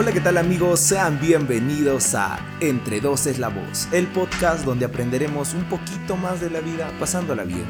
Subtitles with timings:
[0.00, 0.78] Hola, ¿qué tal amigos?
[0.78, 6.40] Sean bienvenidos a Entre Dos es la Voz, el podcast donde aprenderemos un poquito más
[6.40, 7.64] de la vida pasándola bien.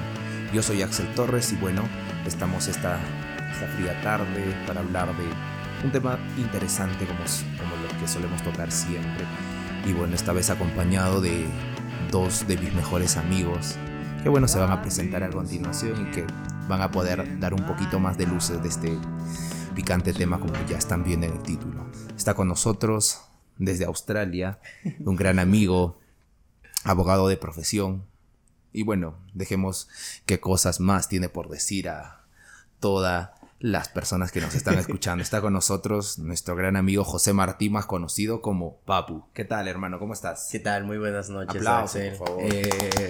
[0.52, 1.84] Yo soy Axel Torres y bueno,
[2.26, 2.98] estamos esta,
[3.50, 5.24] esta fría tarde para hablar de
[5.82, 7.20] un tema interesante como,
[7.56, 9.24] como lo que solemos tocar siempre.
[9.86, 11.46] Y bueno, esta vez acompañado de
[12.10, 13.76] dos de mis mejores amigos,
[14.22, 16.26] que bueno, se van a presentar a continuación y que
[16.68, 18.98] van a poder dar un poquito más de luces de este
[19.74, 21.87] picante tema como ya están viendo en el título.
[22.28, 23.22] Está con nosotros
[23.56, 24.58] desde Australia,
[25.00, 25.98] un gran amigo,
[26.84, 28.04] abogado de profesión.
[28.70, 29.88] Y bueno, dejemos
[30.26, 32.26] qué cosas más tiene por decir a
[32.80, 35.22] todas las personas que nos están escuchando.
[35.22, 39.24] Está con nosotros nuestro gran amigo José Martí, más conocido como Papu.
[39.32, 39.98] ¿Qué tal, hermano?
[39.98, 40.50] ¿Cómo estás?
[40.52, 40.84] ¿Qué tal?
[40.84, 41.56] Muy buenas noches.
[41.56, 42.42] Aplausos, por favor.
[42.44, 43.08] Eh,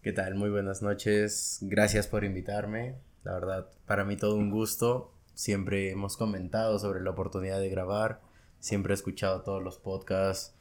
[0.00, 0.36] ¿Qué tal?
[0.36, 1.58] Muy buenas noches.
[1.60, 2.94] Gracias por invitarme.
[3.24, 5.12] La verdad, para mí todo un gusto.
[5.34, 8.20] Siempre hemos comentado sobre la oportunidad de grabar.
[8.58, 10.54] Siempre he escuchado todos los podcasts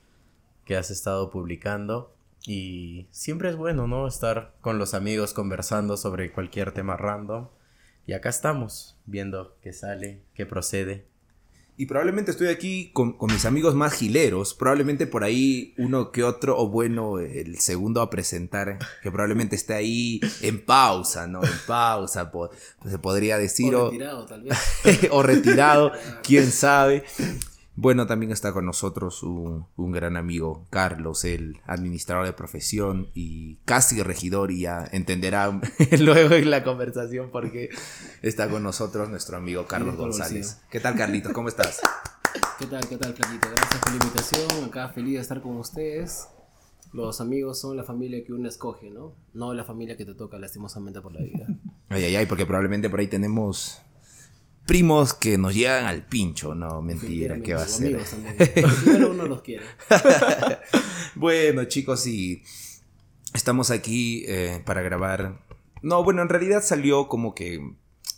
[0.66, 2.16] que has estado publicando.
[2.46, 4.08] Y siempre es bueno, ¿no?
[4.08, 7.50] Estar con los amigos conversando sobre cualquier tema random.
[8.06, 11.06] Y acá estamos, viendo qué sale, qué procede.
[11.80, 14.54] Y probablemente estoy aquí con, con, mis amigos más gileros.
[14.54, 19.76] Probablemente por ahí uno que otro, o bueno, el segundo a presentar, que probablemente esté
[19.76, 21.42] ahí en pausa, ¿no?
[21.42, 22.50] En pausa, po,
[22.86, 23.74] se podría decir.
[23.74, 24.58] O retirado, tal vez.
[25.10, 27.06] o retirado, quién sabe.
[27.82, 33.56] Bueno, también está con nosotros un, un, gran amigo, Carlos, el administrador de profesión y
[33.64, 35.62] casi regidor, y ya entenderá
[36.00, 37.70] luego en la conversación porque
[38.22, 40.60] está con nosotros nuestro amigo Carlos González.
[40.70, 41.32] ¿Qué tal, Carlito?
[41.32, 41.80] ¿Cómo estás?
[42.60, 43.48] ¿Qué tal, qué tal, Flaquito?
[43.50, 44.66] Gracias por la invitación.
[44.66, 46.28] Acá feliz de estar con ustedes.
[46.92, 49.14] Los amigos son la familia que uno escoge, ¿no?
[49.34, 51.48] No la familia que te toca lastimosamente por la vida.
[51.92, 53.82] Ay, ay, ay, porque probablemente por ahí tenemos
[54.70, 58.00] primos que nos llegan al pincho, no, mentira, ¿qué va a ser?
[58.86, 59.66] Pero uno los quiere.
[61.16, 62.44] bueno, chicos, y
[63.34, 65.40] estamos aquí eh, para grabar.
[65.82, 67.60] No, bueno, en realidad salió como que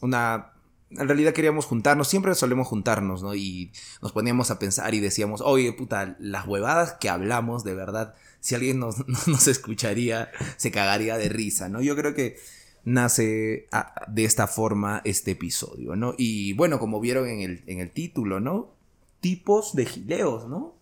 [0.02, 0.52] una.
[0.90, 3.34] En realidad queríamos juntarnos, siempre solemos juntarnos, ¿no?
[3.34, 8.14] Y nos poníamos a pensar y decíamos, oye, puta, las huevadas que hablamos, de verdad,
[8.42, 11.82] si alguien nos, nos escucharía, se cagaría de risa, ¿no?
[11.82, 12.36] Yo creo que
[12.84, 13.68] nace
[14.08, 16.16] de esta forma este episodio, ¿no?
[16.18, 18.74] Y bueno, como vieron en el, en el título, ¿no?
[19.20, 20.76] Tipos de gileos, ¿no?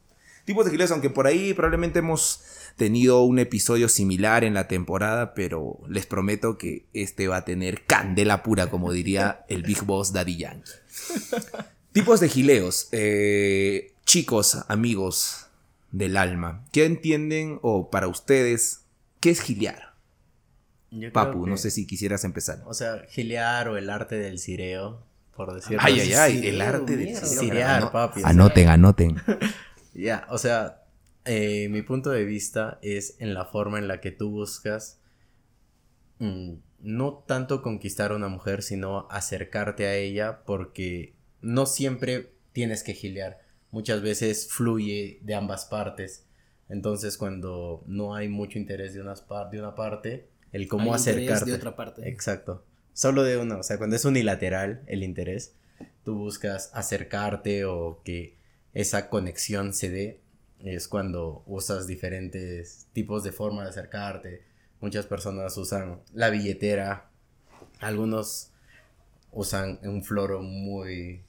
[0.45, 2.41] Tipos de gileos, aunque por ahí probablemente hemos
[2.75, 7.85] tenido un episodio similar en la temporada, pero les prometo que este va a tener
[7.85, 10.71] candela pura, como diría el Big Boss Daddy Yankee.
[11.91, 12.87] Tipos de gileos.
[12.93, 15.47] Eh, chicos, amigos
[15.91, 18.81] del alma, ¿qué entienden o para ustedes
[19.19, 19.88] qué es gilear?
[20.91, 22.63] Yo Papu, no sé si quisieras empezar.
[22.65, 25.03] O sea, gilear o el arte del cireo,
[25.35, 26.13] por decirlo Ay, así.
[26.13, 27.41] ay, ay, Cireo, el arte del cireo.
[27.41, 28.29] Cirear, papi, o sea.
[28.31, 29.15] Anoten, anoten.
[29.93, 30.83] Ya, o sea,
[31.25, 34.99] eh, mi punto de vista es en la forma en la que tú buscas
[36.19, 42.83] mm, no tanto conquistar a una mujer, sino acercarte a ella porque no siempre tienes
[42.83, 43.39] que gilear.
[43.71, 46.25] Muchas veces fluye de ambas partes.
[46.69, 50.99] Entonces, cuando no hay mucho interés de, unas par- de una parte, el cómo Hay
[50.99, 51.51] interés acercarte.
[51.51, 52.09] de otra parte.
[52.09, 52.63] Exacto.
[52.93, 55.53] Solo de una, o sea, cuando es unilateral el interés,
[56.03, 58.35] tú buscas acercarte o que
[58.73, 60.21] esa conexión se dé,
[60.59, 64.43] es cuando usas diferentes tipos de forma de acercarte.
[64.81, 67.09] Muchas personas usan la billetera,
[67.79, 68.51] algunos
[69.31, 71.23] usan un floro muy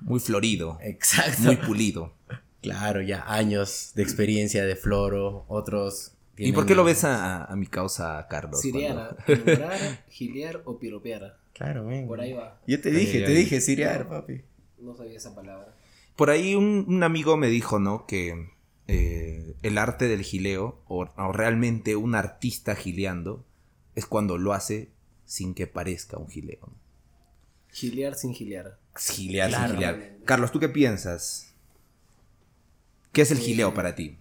[0.00, 1.42] Muy florido, exacto.
[1.42, 2.14] muy pulido.
[2.62, 6.12] Claro, ya años de experiencia de floro, otros...
[6.48, 8.60] ¿Y por qué lo ves a, a mi causa, Carlos?
[8.60, 11.38] Cirear, enamorar, gilear o piropear.
[11.52, 12.06] Claro, men.
[12.06, 12.60] Por ahí va.
[12.66, 13.36] Yo te dije, ay, te ay.
[13.36, 14.42] dije, Siriar, papi.
[14.78, 15.74] No sabía esa palabra.
[16.16, 18.06] Por ahí un, un amigo me dijo, ¿no?
[18.06, 18.48] Que
[18.88, 23.44] eh, el arte del gileo, o, o realmente un artista gileando,
[23.94, 24.90] es cuando lo hace
[25.26, 26.60] sin que parezca un gileo.
[26.62, 26.74] ¿no?
[27.72, 28.78] Gilear sin gilear.
[28.96, 29.66] Gilear Claro.
[29.68, 30.16] sin gilear.
[30.24, 31.54] Carlos, ¿tú qué piensas?
[33.12, 34.18] ¿Qué es el Eh, gileo para ti?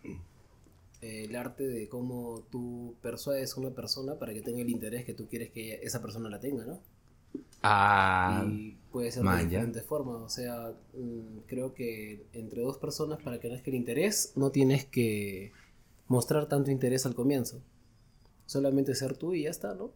[1.01, 5.05] Eh, el arte de cómo tú persuades a una persona para que tenga el interés
[5.05, 6.79] que tú quieres que esa persona la tenga, ¿no?
[7.61, 10.21] Ah, y puede ser de diferentes formas.
[10.21, 14.85] O sea, mm, creo que entre dos personas, para que nazca el interés, no tienes
[14.85, 15.51] que
[16.07, 17.61] mostrar tanto interés al comienzo.
[18.45, 19.91] Solamente ser tú y ya está, ¿no?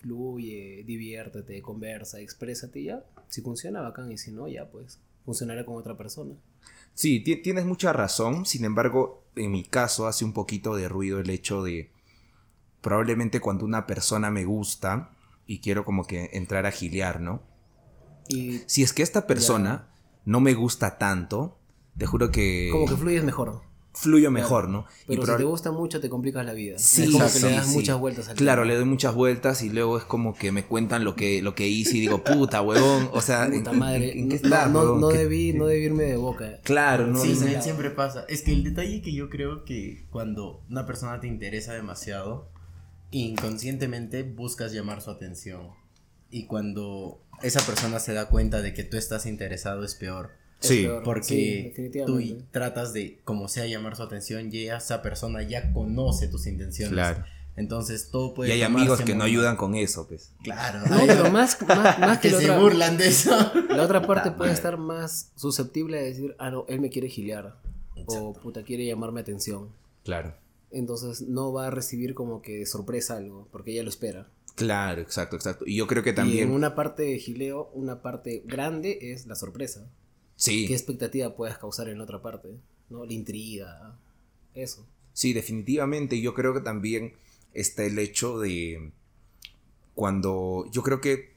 [0.00, 3.04] Fluye, diviértete, conversa, exprésate y ya.
[3.28, 4.10] Si funciona, bacán.
[4.12, 6.34] Y si no, ya pues funcionará con otra persona.
[6.94, 8.46] Sí, ti- tienes mucha razón.
[8.46, 11.90] Sin embargo, en mi caso hace un poquito de ruido el hecho de
[12.80, 15.10] probablemente cuando una persona me gusta
[15.46, 17.42] y quiero como que entrar a gilear, ¿no?
[18.28, 19.88] Y Si es que esta persona
[20.24, 21.58] no me gusta tanto,
[21.96, 22.68] te juro que...
[22.70, 23.62] Como que fluyes mejor.
[24.00, 24.86] Fluyo mejor, ¿no?
[25.02, 26.78] Y Pero si proba- te gusta mucho, te complicas la vida.
[26.78, 27.74] Sí, es como que sí, le das sí.
[27.74, 28.72] muchas vueltas al Claro, tema.
[28.72, 31.66] le doy muchas vueltas y luego es como que me cuentan lo que, lo que
[31.66, 34.12] hice y digo, puta, huevón, o sea, ¿en, Puta madre.
[34.12, 35.00] en- en qué no, estás, no, huevón?
[35.00, 36.60] no ¿Qué- debí, no debí irme de boca.
[36.62, 38.24] Claro, no, Sí, no- men, siempre pasa.
[38.28, 42.48] Es que el detalle que yo creo que cuando una persona te interesa demasiado,
[43.10, 45.70] inconscientemente buscas llamar su atención.
[46.30, 50.30] Y cuando esa persona se da cuenta de que tú estás interesado es peor.
[50.60, 50.82] Sí.
[50.82, 50.98] peor.
[51.24, 52.20] Sí, Porque tú
[52.50, 56.92] tratas de, como sea, llamar su atención y esa persona ya conoce tus intenciones.
[56.92, 57.24] Claro.
[57.56, 60.32] Entonces todo puede Y hay amigos que no ayudan con eso, pues.
[60.44, 60.80] Claro.
[60.88, 63.36] No, hay- pero más, más, más que, se otra, burlan de eso.
[63.70, 67.56] la otra parte puede estar más susceptible a decir, ah, no, él me quiere gilear.
[68.06, 69.70] O puta, quiere llamarme atención.
[70.04, 70.34] Claro.
[70.70, 74.28] Entonces no va a recibir como que de sorpresa algo, porque ella lo espera.
[74.54, 75.64] Claro, exacto, exacto.
[75.66, 76.50] Y yo creo que Y en también...
[76.50, 79.88] una parte de gileo, una parte grande es la sorpresa.
[80.38, 80.68] Sí.
[80.68, 82.48] ¿Qué expectativa puedes causar en otra parte?
[82.88, 83.04] ¿No?
[83.04, 83.98] La intriga.
[84.54, 84.86] Eso.
[85.12, 86.20] Sí, definitivamente.
[86.20, 87.14] Yo creo que también
[87.52, 88.92] está el hecho de
[89.94, 91.34] cuando yo creo que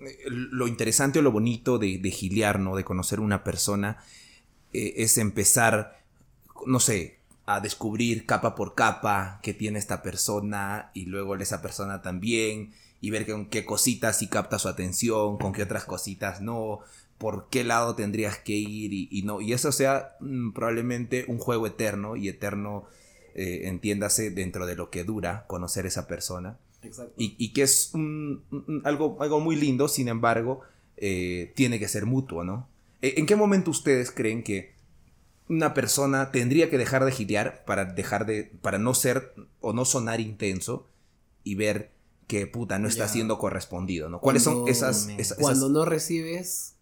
[0.00, 2.74] eh, lo interesante o lo bonito de, de gilear, ¿no?
[2.74, 4.02] De conocer una persona
[4.72, 6.02] eh, es empezar,
[6.66, 12.02] no sé, a descubrir capa por capa qué tiene esta persona y luego esa persona
[12.02, 16.80] también y ver con qué cositas sí capta su atención, con qué otras cositas no,
[17.18, 19.40] por qué lado tendrías que ir y, y no.
[19.40, 22.84] Y eso sea mm, probablemente un juego eterno y eterno,
[23.34, 26.58] eh, entiéndase, dentro de lo que dura conocer esa persona.
[26.82, 27.14] Exacto.
[27.16, 30.60] Y, y que es un- un- algo, algo muy lindo, sin embargo,
[30.96, 32.68] eh, tiene que ser mutuo, ¿no?
[33.02, 34.74] Eh, ¿En qué momento ustedes creen que
[35.48, 39.84] una persona tendría que dejar de gilear para dejar de, para no ser o no
[39.84, 40.88] sonar intenso
[41.42, 41.92] y ver
[42.26, 43.08] que puta no está Ya.
[43.12, 44.20] siendo correspondido, ¿no?
[44.20, 46.73] ¿Cuáles son esas, esas- Cuando no recibes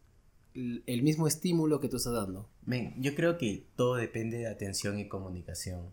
[0.55, 2.49] el mismo estímulo que tú estás dando.
[2.65, 5.91] Men, yo creo que todo depende de atención y comunicación.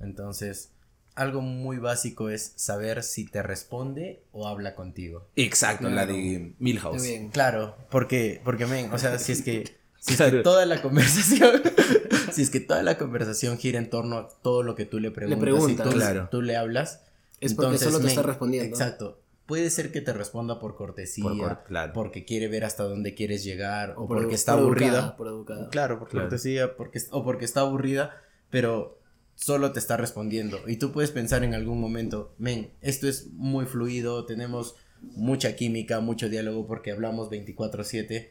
[0.00, 0.70] Entonces,
[1.14, 5.28] algo muy básico es saber si te responde o habla contigo.
[5.36, 6.12] Exacto, la Claro.
[6.14, 7.02] de Milhouse.
[7.02, 7.28] Bien.
[7.30, 9.64] Claro, porque, porque men, o sea, si es que,
[10.00, 10.38] si es Claro.
[10.38, 11.62] que toda la conversación,
[12.32, 15.10] si es que toda la conversación gira en torno a todo lo que tú le
[15.10, 15.86] preguntas, preguntas.
[15.86, 16.28] y tú, Claro.
[16.30, 17.02] tú le hablas,
[17.40, 18.68] Es porque solo te men, está respondiendo.
[18.76, 19.20] Exacto.
[19.46, 21.92] Puede ser que te responda por cortesía, Por cor- claro.
[21.92, 24.86] porque quiere ver hasta dónde quieres llegar, o, por- porque está por aburrida.
[24.88, 25.68] educada, por educada.
[25.68, 26.28] Claro, por Claro.
[26.28, 28.98] cortesía, porque, o porque está aburrida, pero
[29.34, 30.60] solo te está respondiendo.
[30.66, 36.00] Y tú puedes pensar en algún momento, men, esto es muy fluido, tenemos mucha química,
[36.00, 38.30] mucho diálogo porque hablamos 24/7,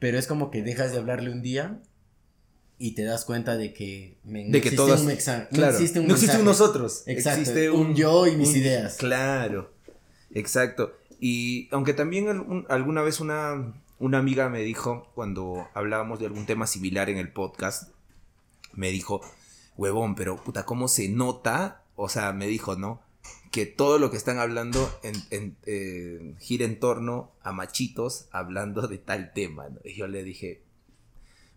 [0.00, 1.80] pero es como que dejas de hablarle un día
[2.78, 5.56] y te das cuenta de que, men, De no que existe todas- un mexa- no
[5.58, 5.72] Claro.
[5.74, 7.02] existe un no existe un nosotros.
[7.06, 8.96] Exacto, Existe un yo y mis un- ideas.
[8.96, 9.74] Claro.
[10.34, 10.92] Exacto.
[11.18, 16.66] Y aunque también alguna vez una, una amiga me dijo, cuando hablábamos de algún tema
[16.66, 17.90] similar en el podcast,
[18.72, 19.20] me dijo,
[19.76, 21.82] huevón, pero puta, ¿cómo se nota?
[21.96, 23.02] O sea, me dijo, ¿no?
[23.50, 28.86] Que todo lo que están hablando en, en, eh, gira en torno a machitos hablando
[28.88, 29.80] de tal tema, ¿no?
[29.84, 30.62] Y yo le dije,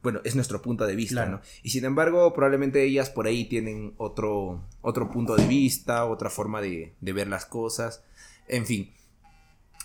[0.02, 1.32] bueno, es nuestro punto de vista, Claro.
[1.38, 1.42] ¿no?
[1.62, 6.60] Y sin embargo, probablemente ellas por ahí tienen otro, otro punto de vista, otra forma
[6.62, 8.04] de, de ver las cosas.
[8.48, 8.92] En fin,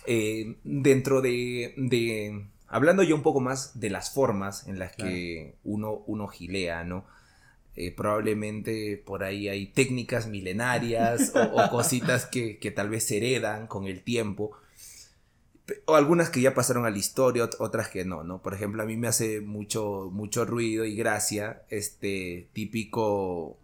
[0.05, 5.55] eh, dentro de, de- Hablando ya un poco más de las formas en las que
[5.63, 7.03] uno, uno gilea, ¿no?
[7.75, 13.17] Eh, probablemente por ahí hay técnicas milenarias o, o cositas que, que tal vez se
[13.17, 14.51] heredan con el tiempo.
[15.85, 18.41] O algunas que ya pasaron a la historia, ot- otras que no, ¿no?
[18.41, 23.59] Por ejemplo, a mí me hace mucho, mucho ruido y gracia este típico,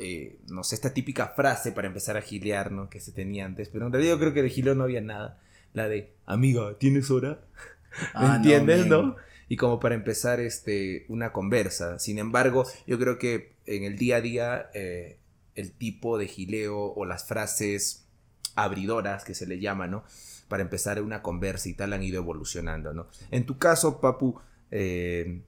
[0.00, 2.88] eh, no sé, esta típica frase para empezar a gilear, ¿no?
[2.90, 5.40] Que se tenía antes, pero en realidad yo creo que de gileo no había nada.
[5.72, 7.40] La de, amiga, ¿tienes hora?
[8.14, 9.16] ¿Me Ah, entiendes, no?
[9.48, 11.98] Y como para empezar este, una conversa.
[11.98, 15.18] Sin embargo, yo creo que en el día a día eh,
[15.54, 18.06] el tipo de gileo o las frases
[18.54, 20.04] abridoras que se le llama, ¿no?
[20.48, 23.08] Para empezar una conversa y tal han ido evolucionando, ¿no?
[23.30, 24.38] En tu caso, Papu,
[24.70, 25.42] eh,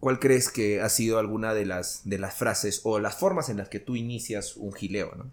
[0.00, 3.56] ¿cuál crees que ha sido alguna de las, de las frases o las formas en
[3.58, 5.30] las que tú inicias un gileo, ¿no?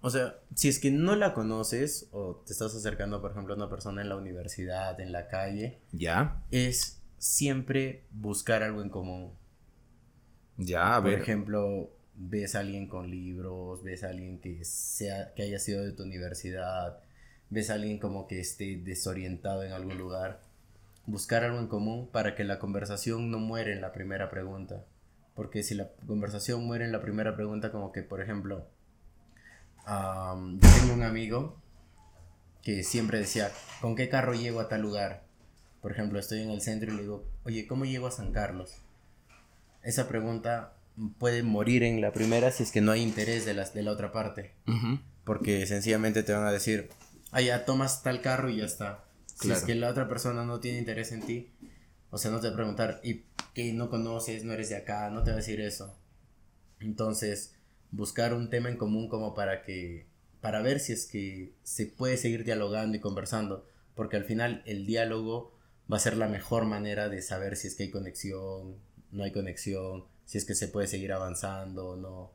[0.00, 3.56] O sea, si es que no la conoces o te estás acercando, por ejemplo, a
[3.56, 9.32] una persona en la universidad, en la calle, Ya, es siempre buscar algo en común.
[10.56, 11.20] ya, a Por ver.
[11.20, 15.92] ejemplo, ves a alguien con libros, ves a alguien que, sea, que haya sido de
[15.92, 16.98] tu universidad,
[17.50, 20.42] ves a alguien como que esté desorientado en algún lugar.
[21.06, 24.84] Buscar algo en común para que la conversación no muera en la primera pregunta.
[25.34, 28.66] Porque si la conversación muere en la primera pregunta, como que, por ejemplo,
[29.84, 31.60] am, yo tengo un amigo
[32.62, 35.24] que siempre decía, ¿con qué carro llego a tal lugar?
[35.84, 38.72] por ejemplo, estoy en el centro y le digo, oye, ¿cómo llego a San Carlos?
[39.82, 40.72] Esa pregunta
[41.18, 43.90] puede morir en la primera si es que no hay interés de, las, de la
[43.90, 44.54] otra parte.
[45.24, 46.88] Porque sencillamente te van a decir,
[47.32, 49.04] ah, ya tomas tal carro y ya está.
[49.34, 51.50] Si es que la otra persona no tiene interés en ti,
[52.10, 54.44] o sea, no te va a preguntar, ¿y qué no conoces?
[54.44, 55.96] No eres de acá, no te va a decir eso.
[56.80, 57.54] Entonces,
[57.90, 60.06] buscar un tema en común como para que,
[60.40, 64.86] para ver si es que se puede seguir dialogando y conversando, porque al final el
[64.86, 65.52] diálogo
[65.92, 68.76] va a ser la mejor manera de saber si es que hay conexión,
[69.10, 72.32] no hay conexión, si es que se puede seguir avanzando o no.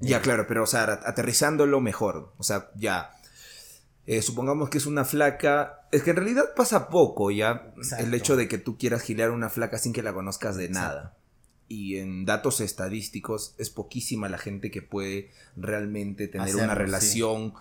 [0.00, 3.10] Ya, claro, pero o sea, aterrizándolo mejor, o sea, ya.
[4.10, 5.86] Eh, supongamos que es una flaca.
[5.92, 7.74] Es que en realidad pasa poco ya.
[7.98, 11.14] El hecho de que tú quieras gilear una flaca sin que la conozcas de nada.
[11.68, 17.52] Y en datos estadísticos es poquísima la gente que puede realmente tener una relación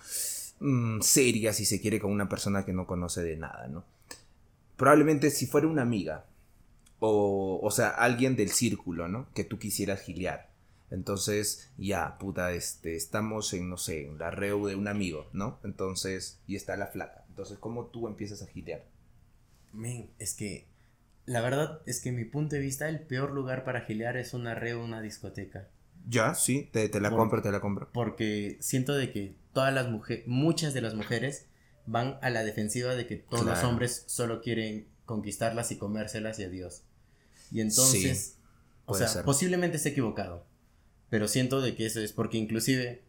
[0.62, 3.84] mm, seria, si se quiere, con una persona que no conoce de nada, ¿no?
[4.78, 6.28] Probablemente si fuera una amiga.
[7.00, 9.28] O, o sea, alguien del círculo, ¿no?
[9.34, 10.48] Que tú quisieras gilear
[10.90, 15.60] entonces, ya, puta, este, estamos en, no sé, en la reu de un amigo, ¿no?
[15.64, 17.26] Entonces, y está la flaca.
[17.30, 18.86] Entonces, ¿cómo tú empiezas a gilear?
[19.74, 20.66] Men, es que,
[21.26, 24.34] la verdad es que en mi punto de vista, el peor lugar para gilear es
[24.34, 25.68] una reu, una discoteca.
[26.08, 27.90] Ya, sí, te, la compro, te la compro.
[27.92, 31.48] Porque siento de que todas las mujeres, muchas de las mujeres
[31.86, 36.46] van a la defensiva de que todos los hombres solo quieren conquistarlas y comérselas y
[36.46, 36.84] adiós.
[37.52, 38.38] Y entonces,
[38.86, 40.46] o sea, posiblemente esté equivocado
[41.10, 43.04] pero siento de que eso es porque inclusive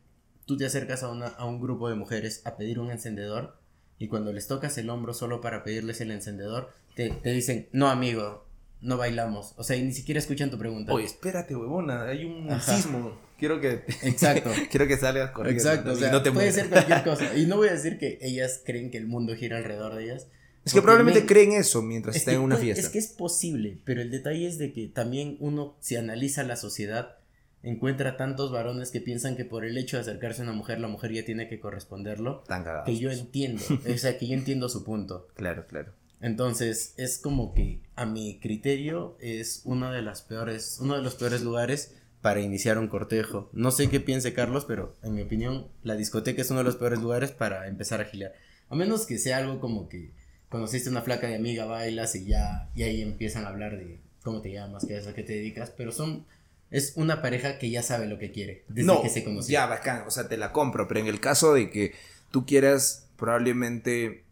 [0.46, 3.58] tú te acercas a, una, a un grupo de mujeres a pedir un encendedor
[3.98, 7.88] y cuando les tocas el hombro solo para pedirles el encendedor, te, te dicen, no
[7.88, 8.46] amigo,
[8.80, 9.54] no bailamos.
[9.56, 10.92] O sea, y ni siquiera escuchan tu pregunta.
[10.92, 13.18] Oye, espérate, huevona, hay un sismo.
[13.38, 13.84] Quiero que.
[14.02, 14.50] Exacto.
[14.70, 15.62] quiero que salgas corriendo.
[15.62, 15.92] Exacto.
[15.92, 17.34] O sea, no te puede ser cualquier cosa.
[17.36, 20.28] Y no voy a decir que ellas creen que el mundo gira alrededor de ellas.
[20.64, 22.82] Es que probablemente creen eso mientras están en una fiesta.
[22.82, 26.56] Es que es posible, pero el detalle es de que también uno, si analiza la
[26.56, 27.17] sociedad,
[27.62, 30.88] encuentra tantos varones que piensan que por el hecho de acercarse a una mujer, la
[30.88, 32.44] mujer ya tiene que corresponderlo.
[32.46, 35.28] Tan que yo entiendo, o sea, que yo entiendo su punto.
[35.34, 35.92] Claro, claro.
[36.20, 41.14] Entonces, es como que a mi criterio es uno de las peores, uno de los
[41.14, 43.48] peores lugares para iniciar un cortejo.
[43.52, 46.76] No sé qué piense Carlos, pero en mi opinión, la discoteca es uno de los
[46.76, 48.34] peores lugares para empezar a gilear.
[48.68, 50.12] A menos que sea algo como que
[50.48, 54.40] conociste una flaca de amiga, bailas y ya, y ahí empiezan a hablar de cómo
[54.40, 56.26] te llamas, qué es a qué te dedicas, pero son
[56.70, 59.52] es una pareja que ya sabe lo que quiere desde que se conoce.
[59.52, 61.94] Ya, bacán, o sea, te la compro, pero en el caso de que
[62.30, 64.24] tú quieras probablemente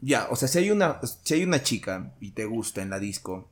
[0.00, 2.98] ya, o sea, si hay una si hay una chica y te gusta en la
[2.98, 3.48] disco,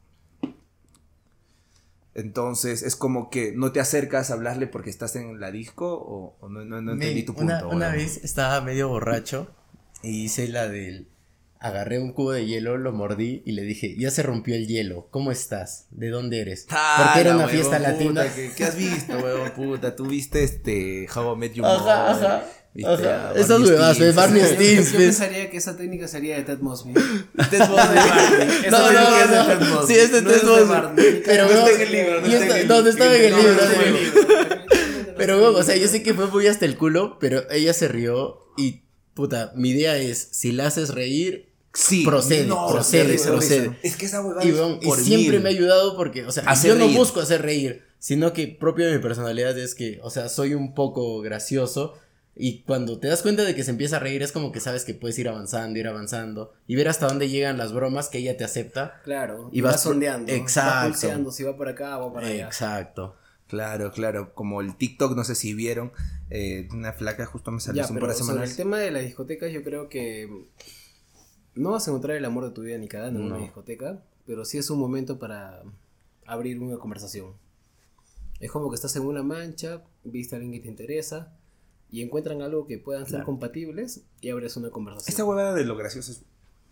[2.14, 6.48] entonces es como que no te acercas a hablarle porque estás en la disco o,
[6.48, 7.54] no, no, entendí tu punto.
[7.54, 9.54] Una, una vez estaba medio borracho
[10.02, 11.08] y hice la del
[11.60, 15.08] agarré un cubo de hielo, lo mordí y le dije, ya se rompió el hielo,
[15.10, 15.86] ¿cómo estás?
[15.90, 16.66] ¿De dónde eres?
[16.68, 18.24] Porque era una fiesta latina.
[18.56, 19.96] ¿qué, has visto, huevón puta?
[19.96, 22.44] ¿Tú viste este How I Met Your Ajá, ajá.
[22.84, 23.32] Ajá.
[23.34, 24.92] Esas huevas de Barney Stinson.
[24.92, 26.94] Yo pensaría que esa técnica sería de Ted Mosby.
[26.94, 28.70] Ted Mosby de Barney.
[28.70, 29.94] no, no, no, es de Ted Mosby.
[29.94, 31.22] Sí, es de Ted Mosby.
[31.24, 32.20] Pero no está en el libro.
[32.22, 33.62] No estaba en el libro.
[35.16, 38.38] Pero, o sea, yo sé que fue muy hasta el culo, pero ella se rió
[38.56, 38.84] y,
[39.14, 43.78] puta, mi idea es, si la haces reír, Sí, procede, procede, procede.
[43.82, 47.20] Es que esa huevada y, siempre me ha ayudado porque, o sea, yo no busco
[47.20, 51.20] hacer reír, sino que propio de mi personalidad es que, o sea, soy un poco
[51.20, 51.94] gracioso
[52.34, 54.84] y cuando te das cuenta de que se empieza a reír es como que sabes
[54.84, 58.36] que puedes ir avanzando, ir avanzando y ver hasta dónde llegan las bromas que ella
[58.36, 59.00] te acepta.
[59.04, 60.32] Claro, y vas, sondeando.
[60.32, 61.30] Exacto.
[61.32, 62.46] si va por acá o para allá.
[62.46, 63.16] Exacto.
[63.48, 65.90] Claro, claro, como el TikTok, no sé si vieron,
[66.30, 68.50] eh, una flaca justo me salió hace un par de semanas.
[68.50, 70.28] el tema de las discotecas, yo creo que
[71.58, 74.44] no vas a encontrar el amor de tu vida ni cagando en una discoteca, pero
[74.44, 75.62] sí es un momento para
[76.26, 77.32] abrir una conversación.
[78.40, 81.36] Es como que estás en una mancha, viste a alguien que te interesa
[81.90, 85.08] y encuentran algo que puedan ser compatibles y abres una conversación.
[85.08, 86.22] Esta huevada de lo gracioso es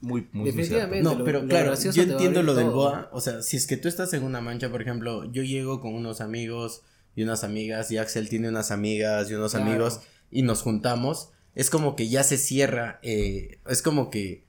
[0.01, 1.03] muy, muy Definitivamente.
[1.03, 3.09] no, pero claro, yo entiendo lo del boa.
[3.13, 5.95] O sea, si es que tú estás en una mancha, por ejemplo, yo llego con
[5.95, 6.83] unos amigos
[7.17, 10.01] y unas amigas y Axel tiene unas amigas y unos amigos
[10.31, 14.46] y nos juntamos, es como que ya se cierra, eh, es como que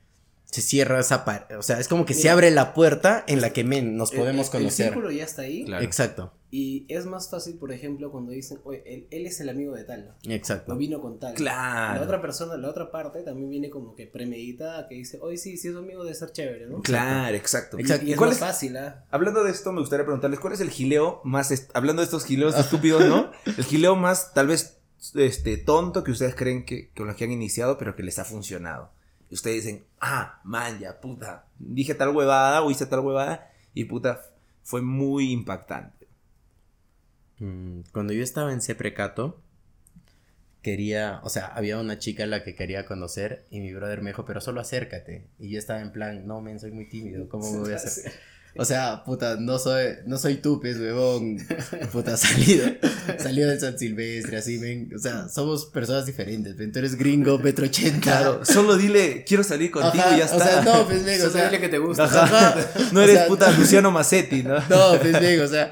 [0.50, 1.58] se cierra esa pared.
[1.58, 4.50] O sea, es como que se abre la puerta en la que men, nos podemos
[4.50, 4.88] conocer.
[4.88, 5.66] El círculo ya está ahí.
[5.82, 6.34] Exacto.
[6.50, 10.16] Y es más fácil, por ejemplo, cuando dicen, oye, él, es el amigo de tal.
[10.24, 10.72] Exacto.
[10.72, 11.34] No vino con tal.
[11.34, 12.00] Claro.
[12.00, 15.58] La otra persona, la otra parte también viene como que premeditada, que dice, oye, sí,
[15.58, 16.82] sí es amigo de ser chévere, ¿no?
[16.82, 17.78] Claro, exacto.
[17.78, 18.06] exacto.
[18.06, 19.06] Y, es más fácil, ¿ah?
[19.12, 22.58] Hablando de esto, me gustaría preguntarles, ¿cuál es el gileo más, hablando de estos gileos
[22.58, 23.32] estúpidos, ¿no?
[23.46, 24.78] El gileo más, tal vez,
[25.16, 28.26] este, tonto que ustedes creen que, con los que han iniciado, pero que les ha
[28.26, 28.92] funcionado.
[29.30, 33.86] Y ustedes dicen, ah, man, ya, puta, dije tal huevada o hice tal huevada y
[33.86, 34.22] puta,
[34.64, 36.08] fue muy impactante.
[37.40, 39.42] Mm, Cuando yo estaba en Ceprecato,
[40.62, 44.10] quería, o sea, había una chica a la que quería conocer y mi brother me
[44.10, 45.28] dijo, pero solo acércate.
[45.40, 48.12] Y yo estaba en plan, no, men, soy muy tímido, ¿cómo me voy a hacer?
[48.56, 51.38] O sea, puta, no soy, no soy tú, pues, huevón.
[51.92, 52.68] Puta, salido,
[53.20, 54.90] salido del San Silvestre, así, men.
[54.96, 56.72] O sea, somos personas diferentes, men.
[56.72, 58.00] Tú eres gringo, metro ochenta.
[58.02, 60.38] Claro, solo dile, quiero salir contigo Ajá, y ya está.
[60.38, 62.06] O sea, no, pues, men, o sea, dile que te gusta.
[62.06, 62.56] Ajá.
[62.92, 64.58] No O eres sea, puta Luciano Massetti, ¿no?
[64.70, 65.70] No, pues bien, o sea.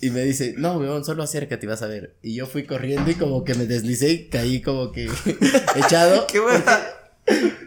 [0.00, 2.16] Y me dice, no, weón, solo acércate y vas a ver.
[2.22, 5.10] Y yo fui corriendo y como que me deslicé y caí como que
[5.76, 6.26] echado.
[6.32, 6.64] Qué buena.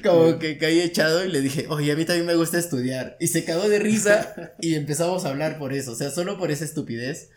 [0.04, 3.18] Como que caí echado y le dije, oye, a mí también me gusta estudiar.
[3.20, 5.92] Y se cagó de risa y empezamos a hablar por eso.
[5.92, 7.30] O sea, solo por esa estupidez.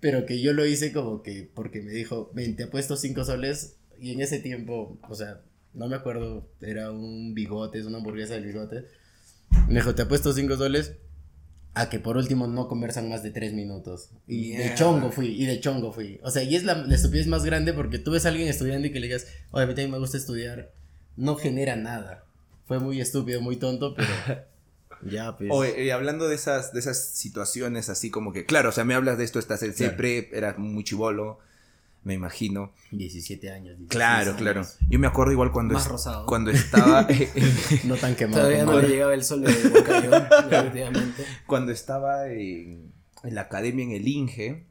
[0.00, 3.76] Pero que yo lo hice como que porque me dijo, ven, te apuesto cinco soles.
[3.98, 5.40] Y en ese tiempo, o sea,
[5.72, 8.84] no me acuerdo, era un bigote, es una hamburguesa del bigote.
[9.68, 10.92] Me dijo, te apuesto cinco soles
[11.74, 14.10] a que por último no conversan más de tres minutos.
[14.26, 16.20] Y de chongo fui, y de chongo fui.
[16.22, 18.86] O sea, y es la, la estupidez más grande porque tú ves a alguien estudiando
[18.86, 20.72] y que le digas, oye, a mí también me gusta estudiar.
[21.16, 22.24] No genera nada.
[22.66, 24.08] Fue muy estúpido, muy tonto, pero
[25.10, 25.50] ya, pues.
[25.52, 28.94] Oye, y hablando de esas, de esas situaciones así como que, claro, o sea, me
[28.94, 29.78] hablas de esto, estás en Claro.
[29.96, 31.38] siempre, era muy chivolo,
[32.04, 32.72] me imagino.
[32.90, 33.78] 17 años.
[33.78, 34.40] 16 Claro, años.
[34.40, 34.66] claro.
[34.88, 36.26] Yo me acuerdo igual cuando, Más es- rosado.
[36.26, 38.42] cuando estaba eh, en- No tan quemado.
[38.42, 41.24] Todavía no le llegaba el sol de definitivamente.
[41.46, 42.92] cuando estaba en,
[43.22, 44.66] en la academia en el Inge,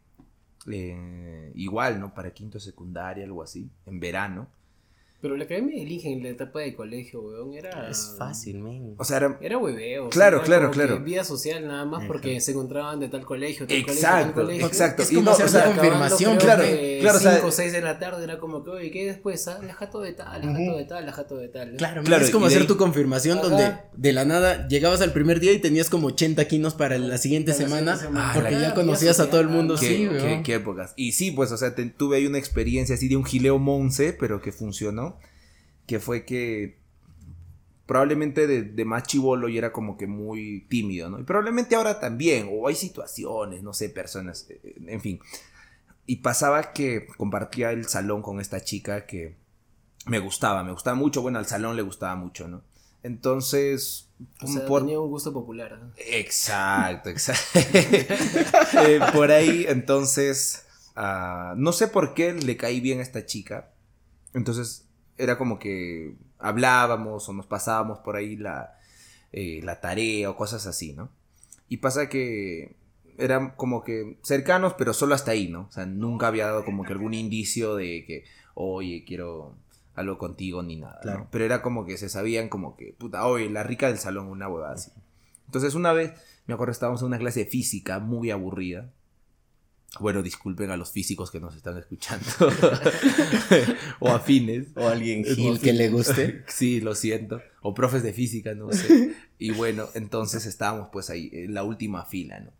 [0.71, 2.13] eh, igual, ¿no?
[2.13, 4.47] Para quinto secundaria, algo así, en verano.
[5.23, 7.89] Pero la academia del Inge en la etapa de colegio, weón, era...
[7.89, 8.93] Es fácil, men.
[8.97, 9.37] O sea, era...
[9.41, 10.07] Era hueveo.
[10.07, 10.99] o Claro, era claro, que claro.
[10.99, 14.67] Vida social nada más porque se encontraban de tal colegio, tal Exacto, colegio, tal colegio.
[14.67, 15.01] exacto.
[15.03, 17.51] Es Y como no, hacer o sea, confirmación, claro, que claro, o sea- 5 o
[17.51, 19.47] 6 de la tarde era como que, oye, ¿qué después?
[19.47, 21.75] Ah, la jato de tal, la jato de tal, la jato de tal.
[21.77, 23.47] Claro, Claro, es como hacer ahí- tu confirmación Ajá.
[23.47, 27.17] donde de la nada llegabas al primer día y tenías como 80 quinos para la
[27.17, 28.31] siguiente Para la semana semana.
[28.33, 29.75] porque Ah, ya la- conocías ya a todo el mundo.
[29.79, 30.43] Qué, sí, qué- weón.
[30.43, 30.93] qué épocas.
[30.97, 34.11] Y sí, pues, o sea, te- tuve ahí una experiencia así de un gileo monce,
[34.11, 35.12] pero que funcionó.
[35.85, 36.77] Que fue que
[37.85, 41.19] probablemente de, de más chivolo y era como que muy tímido, ¿no?
[41.19, 45.19] Y probablemente ahora también, o hay situaciones, no sé, personas, eh, en fin.
[46.05, 49.35] Y pasaba que compartía el salón con esta chica que
[50.05, 52.61] me gustaba, me gustaba mucho, bueno, al salón le gustaba mucho, ¿no?
[53.03, 54.09] Entonces,
[54.41, 55.77] O sea, por- tenía un gusto popular.
[55.77, 55.91] ¿no?
[55.97, 57.59] Exacto, exacto.
[58.87, 60.65] Eh, por ahí, entonces,
[60.95, 63.71] ah, no sé por qué le caí bien a esta chica.
[64.33, 64.82] Entonces,
[65.17, 68.77] era como que hablábamos o nos pasábamos por ahí la,
[69.31, 71.09] eh, la tarea o cosas así, ¿no?
[71.69, 72.75] Y pasa que
[73.17, 75.67] eran como que cercanos, pero solo hasta ahí, ¿no?
[75.69, 79.55] O sea, nunca había dado como que algún indicio de que, oye, quiero
[79.95, 81.01] algo contigo ni nada, ¿no?
[81.01, 81.27] Claro.
[81.31, 84.47] Pero era como que se sabían como que, puta, oye, la rica del salón, una
[84.47, 84.91] huevada así.
[85.45, 86.13] Entonces una vez,
[86.47, 88.91] me acuerdo, estábamos en una clase de física muy aburrida.
[89.99, 92.25] Bueno, disculpen a los físicos que nos están escuchando.
[93.99, 94.67] o afines.
[94.75, 96.43] O alguien gil que le guste.
[96.47, 97.41] Sí, lo siento.
[97.61, 99.13] O profes de física, no sé.
[99.37, 102.51] Y bueno, entonces estábamos pues ahí, en la última fila, ¿no?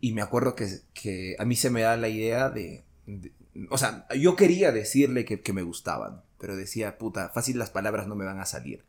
[0.00, 2.84] Y me acuerdo que, que a mí se me da la idea de...
[3.06, 3.32] de-
[3.70, 8.06] o sea, yo quería decirle que, que me gustaban, pero decía, puta, fácil las palabras
[8.08, 8.84] no me van a salir.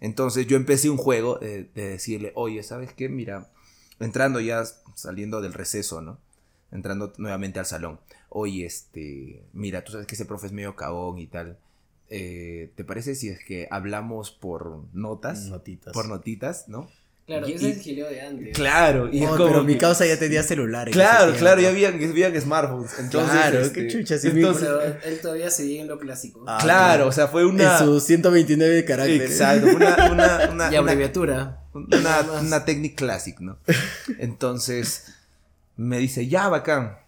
[0.00, 3.08] Entonces yo empecé un juego de decirle, oye, ¿sabes qué?
[3.08, 3.50] Mira,
[4.00, 6.18] entrando ya, saliendo del receso, ¿no?
[6.74, 8.00] Entrando nuevamente al salón.
[8.28, 11.56] Oye, este, mira, tú sabes que ese profe es medio cagón y tal.
[12.10, 15.46] Eh, ¿Te parece si es que hablamos por notas?
[15.46, 15.92] Notitas.
[15.94, 16.90] Por notitas, ¿no?
[17.26, 18.54] Claro, Y- ese y- es el gileo de antes.
[18.54, 20.90] Claro, y es como pero mi causa ya tenía celular.
[20.90, 22.98] Claro, claro, ya habían, habían smartphones.
[22.98, 26.44] Entonces, Claro, este, qué chucha, sí, mi- entonces- Pero él todavía seguía en lo clásico.
[26.46, 27.78] Ah, claro, o sea, fue una.
[27.78, 29.30] En sus 129 caracteres.
[29.30, 31.60] Exacto, una, una, una, y una- abreviatura.
[31.72, 33.56] una, una técnica classic, ¿no?
[34.18, 35.06] Entonces
[35.76, 36.98] me dice, ya, bacán.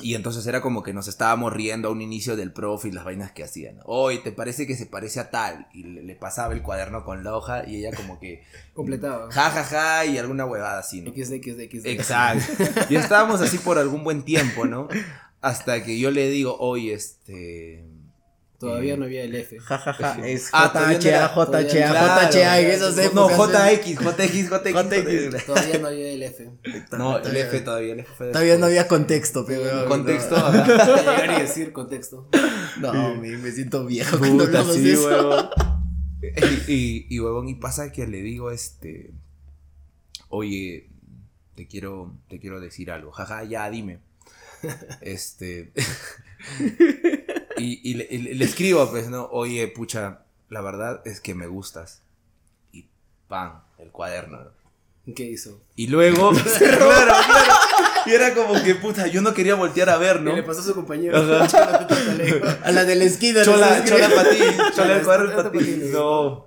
[0.00, 3.04] Y entonces era como que nos estábamos riendo a un inicio del profe y las
[3.04, 3.78] vainas que hacían.
[3.84, 5.68] Oye, ¿te parece que se parece a tal?
[5.74, 8.42] Y le, le pasaba el cuaderno con la hoja y ella como que,
[8.74, 9.30] Completaba.
[9.30, 11.10] ja, ja, ja, y alguna huevada así, ¿no?
[11.12, 11.86] XD, XD, XD.
[11.86, 12.64] Exacto.
[12.90, 14.88] Y estábamos así por algún buen tiempo, ¿no?
[15.40, 17.84] Hasta que yo le digo, oye, este...
[18.68, 19.58] Todavía no había el F.
[19.58, 20.26] Ja, ja, ja.
[20.26, 22.60] Es no era- JHA, JHA, todavía- JHA.
[22.60, 23.36] En esas No, épocas.
[23.38, 24.72] JX, JX, JX.
[24.72, 25.46] JX.
[25.46, 26.50] Todavía no había el F.
[26.96, 29.86] No, el F todavía, el F fue Todavía no había contexto, pero.
[29.88, 30.64] Contexto, No.
[30.64, 32.28] Llegar y decir contexto.
[32.80, 35.06] no me, siento viejo cuando hablamos sí, de eso.
[35.08, 35.48] huevón.
[36.68, 39.12] Y, y, y, huevón, y pasa que le digo, este,
[40.28, 40.88] oye,
[41.56, 43.10] te quiero, te quiero decir algo.
[43.10, 43.98] Jaja, ya, dime.
[45.00, 45.72] Este,
[47.62, 49.26] y, y le, y le- escribo, pues, ¿no?
[49.32, 52.02] Oye, pucha, la verdad es que me gustas.
[52.72, 52.86] Y
[53.28, 53.62] ¡pam!
[53.78, 54.38] El cuaderno.
[55.16, 55.60] ¿Qué hizo?
[55.74, 56.86] Y luego, claro,
[57.26, 57.54] claro.
[58.06, 60.32] Y era como que, puta, yo no quería voltear a ver, ¿no?
[60.32, 61.16] Y le pasó a su compañero.
[62.64, 63.44] A la de la esquina.
[63.44, 63.84] Chola, ¿no?
[63.84, 64.38] chola para ti,
[64.74, 65.58] chola el cuaderno Chola para ti.
[65.58, 65.90] pa' ti.
[65.92, 66.46] No.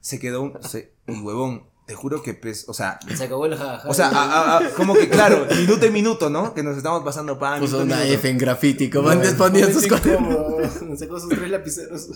[0.00, 0.62] Se quedó un.
[0.62, 2.98] Se, y huevón, te juro que, pues, o sea.
[3.16, 3.88] Se acabó el jajaja.
[3.88, 6.52] O sea, a- a- a- como que claro, minuto y minuto, ¿no?
[6.52, 7.60] Que nos estamos pasando pan.
[7.60, 8.12] Puso una minuto.
[8.14, 9.84] F en grafiti, como antes ponían sus.
[10.98, 12.08] Sacó sus tres lapiceros.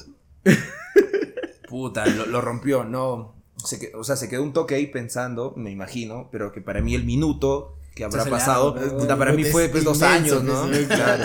[1.68, 3.34] Puta, lo, lo rompió, no.
[3.64, 6.94] Se o sea, se quedó un toque ahí pensando, me imagino, pero que para mí
[6.94, 10.68] el minuto que habrá pasado, puta, para mí fue pues dos años, ¿no?
[10.88, 11.24] Claro.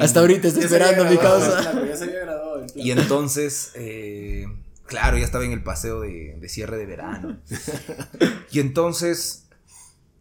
[0.00, 1.84] Hasta ahorita estoy esperando mi causa.
[1.86, 2.64] Ya se había graduado.
[2.74, 4.46] Y entonces, eh,
[4.86, 7.40] claro, ya estaba en el paseo de, de cierre de verano.
[8.50, 9.48] Y entonces,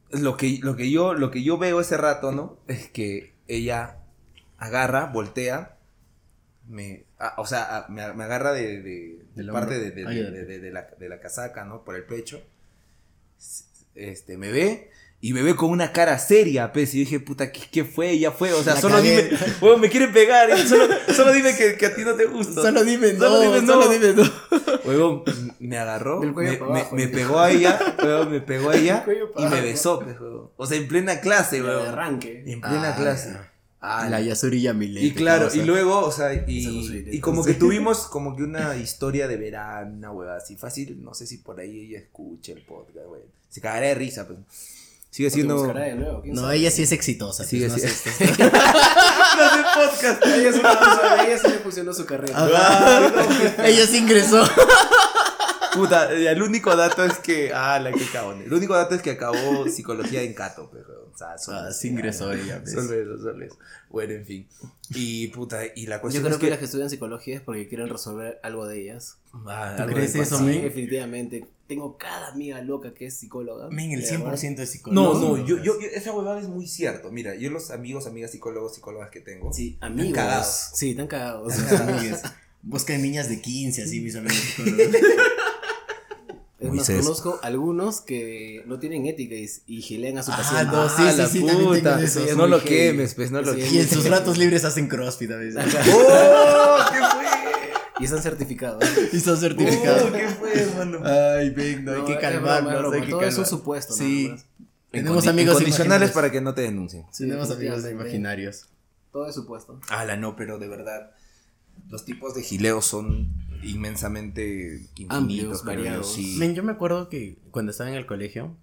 [0.09, 2.57] lo que, lo, que yo, lo que yo veo ese rato, ¿no?
[2.67, 3.97] Es que ella
[4.57, 5.77] agarra, voltea,
[6.67, 7.05] me,
[7.37, 11.19] o sea, me, me agarra de, de- parte de, de- de- de la, de la
[11.19, 11.83] casaca, ¿no?
[11.83, 12.41] Por el pecho.
[13.95, 14.89] Este, me ve.
[15.25, 18.19] Y me ve con una cara seria, pues, y dije, puta, ¿qué, qué fue?
[18.19, 19.23] Ya fue, o sea, La solo cagué.
[19.29, 22.61] dime, huevón, me quieren pegar, solo, solo dime que, que a ti no te gusta.
[22.61, 23.73] Solo dime no, Solo dime no.
[23.81, 24.23] solo dime no.
[24.83, 25.23] Huevón,
[25.59, 27.11] me agarró, me, me- abajo, me ¿no?
[27.13, 29.05] pegó a ella, huevón, me pegó a ella
[29.37, 30.49] y me besó, pues, huevón.
[30.57, 31.87] O sea, en plena clase, De huevón.
[31.87, 32.43] arranque.
[32.45, 33.37] En plena Ah, clase.
[33.79, 35.01] Ah, La Yasuri Yamile.
[35.01, 38.75] y claro, y luego o sea, no y, y como que tuvimos como que una
[38.75, 42.61] historia de verano, una hueva así fácil, no sé si por ahí ella escucha el
[42.61, 43.21] podcast, güey.
[43.47, 44.39] Se cagará de risa, pues.
[45.13, 45.61] Sigue te siendo...
[45.67, 46.57] de nuevo, No, sabe.
[46.57, 47.43] ella sí es exitosa.
[47.43, 48.43] Sigue pues, no siendo- este-
[49.37, 50.25] no hace podcast.
[50.25, 50.59] A ella sí
[51.27, 52.33] ella sí le funcionó su carrera.
[52.35, 53.11] Ajá.
[53.67, 54.43] Ella sí ingresó.
[55.75, 57.51] Puta, el único dato es que.
[57.53, 58.41] Ah, la que cagón.
[58.41, 61.09] El único dato es que acabó psicología en Cato, pero.
[61.13, 62.73] O sea, solo, Ah, sí ingresó ella, pues.
[62.73, 63.57] Solo eso, solo eso.
[63.89, 64.47] Bueno, en fin.
[64.89, 66.49] Y puta, y la Yo cuestión creo es que que.
[66.49, 69.17] las que estudian psicología es porque quieren resolver algo de ellas.
[69.45, 70.37] Ah, ¿Tú crees eso.
[70.39, 70.61] Sí, men?
[70.63, 71.45] definitivamente.
[71.67, 73.69] Tengo cada amiga loca que es psicóloga.
[73.69, 75.21] Men, el De 100% de No, psicólogos.
[75.21, 77.11] no, yo, yo, yo- esa huevada es muy cierto.
[77.11, 79.53] Mira, yo los amigos, amigas, psicólogos, psicólogas que tengo.
[79.53, 80.13] Sí, amigos.
[80.13, 80.69] cagados.
[80.73, 81.53] Sí, están cagados.
[81.71, 82.21] Amigues.
[82.63, 84.87] Buscan niñas de 15, así, mis amigos psicólogos.
[86.63, 87.03] Es más, Moisés.
[87.03, 90.65] conozco algunos que no tienen ética y, y gilean a su Ah, paciente.
[90.75, 92.01] no, sí, Ah, sí, la sí, puta.
[92.01, 93.71] Es No lo quemes, pues, no lo quemes.
[93.73, 95.63] Y en sus ratos libres hacen crossfit a veces.
[95.93, 96.77] ¡Oh!
[96.91, 97.25] ¿Qué fue?
[97.99, 98.83] Y están certificados.
[99.11, 100.03] Y son certificados.
[100.09, 100.11] ¡Oh!
[100.13, 100.99] ¿Qué fue, hermano?
[101.05, 103.47] Ay, ven, no, hay que calmarnos, hay que Todo eso es calmar.
[103.47, 104.23] supuesto, Sí.
[104.29, 104.45] nada más.
[104.91, 106.11] Tenemos amigos incondicionales imaginarios.
[106.11, 107.03] para que no te denuncien.
[107.11, 108.65] Sí, Tenemos amigos imaginarios.
[109.11, 109.79] Todo es supuesto.
[109.89, 111.11] Ala, no, pero de verdad.
[111.89, 113.27] Los tipos de gileos son
[113.63, 116.13] inmensamente infinitos, variados.
[116.13, 116.35] sí.
[116.39, 118.55] Men, yo me acuerdo que cuando estaba en el colegio,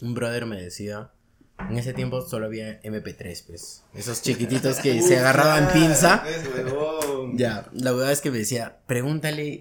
[0.00, 1.10] un brother me decía,
[1.68, 3.82] en ese tiempo solo había MP3, pues.
[3.94, 6.24] Esos chiquititos que se agarraban pinza.
[7.34, 9.60] Ya, la verdad es que me decía, pregúntale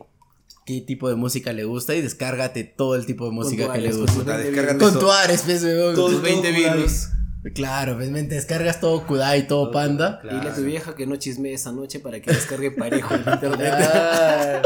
[0.65, 3.91] qué tipo de música le gusta y descárgate todo el tipo de música que le
[3.91, 4.13] gusta.
[4.13, 4.91] tu Puta, 20 descárgate virus.
[4.91, 7.07] Con tu Ares, pues, weón, Todo- tus 20 todo virus.
[7.55, 10.19] Claro, pues, te descargas todo Kudai, todo Panda.
[10.23, 13.73] Dile a tu vieja que no chisme esa noche para que descargue parejo en internet.
[13.81, 14.61] Ah,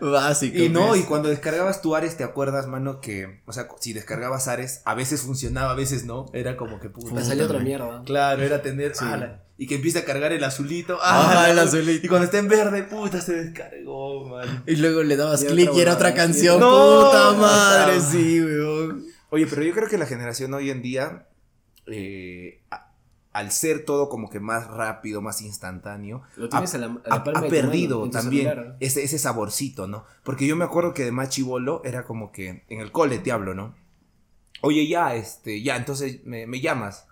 [0.00, 0.58] Básico.
[0.58, 1.00] Y no, pues.
[1.00, 3.00] y cuando descargabas tu Ares, ¿te acuerdas, mano?
[3.00, 6.26] Que, o sea, si descargabas Ares, a veces funcionaba, a veces no.
[6.32, 7.14] Era como que puta.
[7.14, 8.02] Me salió otra mierda.
[8.04, 8.94] Claro, era tener.
[8.94, 9.04] Sí.
[9.04, 10.98] ala, y que empiece a cargar el azulito.
[11.02, 12.06] Ala, el azulito.
[12.06, 14.62] Y cuando está en verde, puta, se descargó, man.
[14.66, 16.60] Y luego le dabas clic y era otra canción.
[16.60, 17.04] ¡No!
[17.06, 19.04] Puta madre, sí, weón.
[19.28, 21.26] Oye, pero yo creo que la generación hoy en día,
[21.92, 22.86] eh, a-
[23.32, 26.90] al ser todo como que más rápido, más instantáneo, Lo tienes ha, a la, a
[27.08, 28.76] la ha- palma ha de tu mano, perdido también celular.
[28.80, 30.04] ese, ese saborcito, ¿no?
[30.24, 33.30] Porque yo me acuerdo que de más chivolo era como que en el cole te
[33.30, 33.74] hablo, ¿no?
[34.62, 37.06] Oye, ya, este, ya, entonces me, me llamas.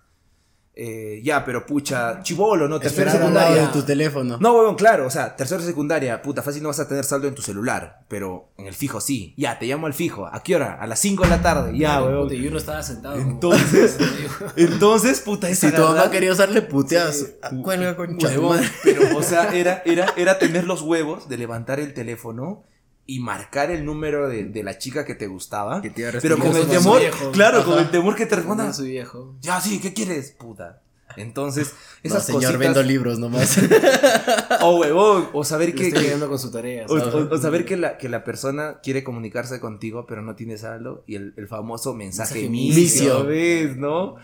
[0.81, 2.79] Eh, ya, pero pucha, chivolo, ¿no?
[2.79, 3.67] Tercera Esperar al lado secundaria.
[3.75, 4.37] de tu teléfono.
[4.41, 7.35] No, huevón, claro, o sea, tercera secundaria, puta, fácil no vas a tener saldo en
[7.35, 9.35] tu celular, pero en el fijo sí.
[9.37, 10.29] Ya, te llamo al fijo.
[10.33, 10.79] ¿A qué hora?
[10.81, 11.77] A las 5 de la tarde.
[11.77, 12.23] Ya, Claro, huevón.
[12.29, 13.17] puta, Y uno estaba sentado.
[13.17, 13.99] Entonces,
[14.57, 17.27] entonces, puta, esa Si tu mamá quería usarle puteas, Sí.
[17.43, 21.81] ah, cuelga con Huevón, pero, o sea, era, era, era tener los huevos de levantar
[21.81, 22.63] el teléfono
[23.11, 25.81] y marcar el número de, de la chica que te gustaba.
[25.81, 27.31] Que te iba a pero con el temor, viejo.
[27.33, 29.35] claro, con el temor que te Responda su viejo.
[29.41, 30.33] Ya, sí, ¿qué quieres?
[30.39, 30.83] Puta.
[31.17, 32.59] Entonces, No, esas señor, cositas.
[32.61, 33.59] vendo libros nomás.
[34.61, 35.89] O huevón, o saber que.
[35.89, 36.85] estoy que- con su tarea.
[36.87, 40.59] o, o- o saber que la, que la persona quiere comunicarse contigo, pero no tiene
[40.59, 41.03] saldo.
[41.07, 43.25] Y el, el famoso mensaje, Mensaje misio.
[43.25, 43.77] ¿ves?
[43.77, 44.17] ¿No?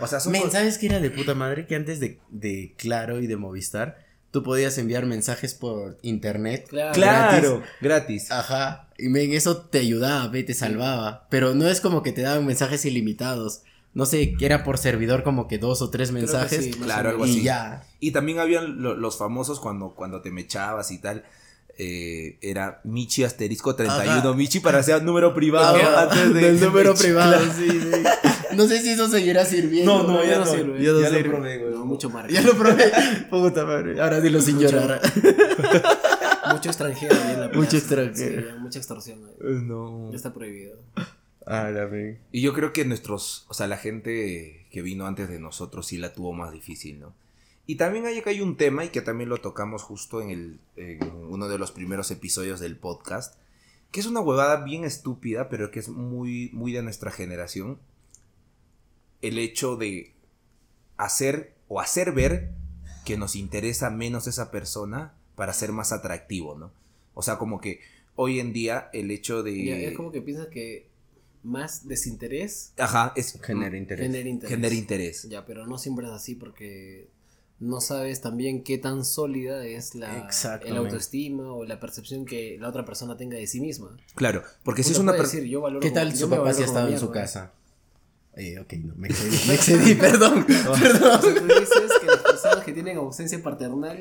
[0.00, 1.66] O sea, Men, cos- ¿sabes qué era de puta madre?
[1.66, 3.98] Que antes de, de Claro y de Movistar,
[4.38, 6.66] tú podías enviar mensajes por internet.
[6.68, 6.92] Claro.
[6.94, 8.30] Claro, gratis.
[8.30, 8.88] Ajá.
[8.98, 11.26] Y men, eso te ayudaba, ve, te salvaba.
[11.30, 13.62] Pero no es como que te daban mensajes ilimitados.
[13.94, 16.64] No sé, que era por servidor como que dos o tres mensajes.
[16.64, 17.42] sí, Claro, algo y así.
[17.42, 17.84] ya.
[18.00, 21.24] Y también habían lo- los famosos cuando, cuando te mechabas y tal.
[21.80, 24.32] eh, era Michi asterisco 31 Ajá.
[24.34, 27.52] Michi para ser número privado Ajá, antes de, del número Michi, privado, claro.
[27.56, 28.37] sí, sí.
[28.54, 30.02] No sé si eso seguirá sirviendo.
[30.02, 30.82] No, no, ya, no no, sirve.
[30.82, 31.30] ya no Ya lo sirve.
[31.30, 31.72] probé, güey.
[31.74, 32.34] No, mucho marketing.
[32.40, 32.92] Ya lo probé.
[33.30, 34.00] Puta madre.
[34.00, 34.70] Ahora dilo sin Mucho.
[34.70, 35.00] llorar.
[36.52, 38.42] Mucho extranjero ahí en la Mucho extranjero.
[38.52, 39.18] Sí, mucha extorsión.
[39.40, 40.08] Eh, No.
[40.10, 40.78] Ya está prohibido.
[41.46, 42.16] Ah, la vi.
[42.32, 45.98] Y yo creo que nuestros, o sea, la gente que vino antes de nosotros sí
[45.98, 47.14] la tuvo más difícil, ¿no?
[47.66, 51.00] Y también hay hay un tema y que también lo tocamos justo en, el, en
[51.28, 53.34] uno de los primeros episodios del podcast,
[53.90, 57.78] que es una huevada bien estúpida, pero que es muy, muy de nuestra generación.
[59.20, 60.14] El hecho de
[60.96, 62.50] hacer o hacer ver
[63.04, 66.72] que nos interesa menos esa persona para ser más atractivo, ¿no?
[67.14, 67.80] O sea, como que
[68.16, 69.64] hoy en día el hecho de...
[69.64, 70.88] Ya, es como que piensas que
[71.42, 73.40] más desinterés Ajá, es...
[73.40, 74.06] Genera interés.
[74.06, 74.54] genera interés.
[74.54, 75.28] Genera interés.
[75.28, 77.08] Ya, pero no siempre es así porque
[77.60, 80.28] no sabes también qué tan sólida es la
[80.64, 83.96] el autoestima o la percepción que la otra persona tenga de sí misma.
[84.14, 85.44] Claro, porque si es una persona...
[85.80, 87.52] ¿Qué tal su papá si ha estado en su casa?
[88.38, 90.46] Eh, ok, no, me excedí, me excedí, perdón.
[90.68, 94.00] O sea, tú dices que las personas que tienen ausencia paternal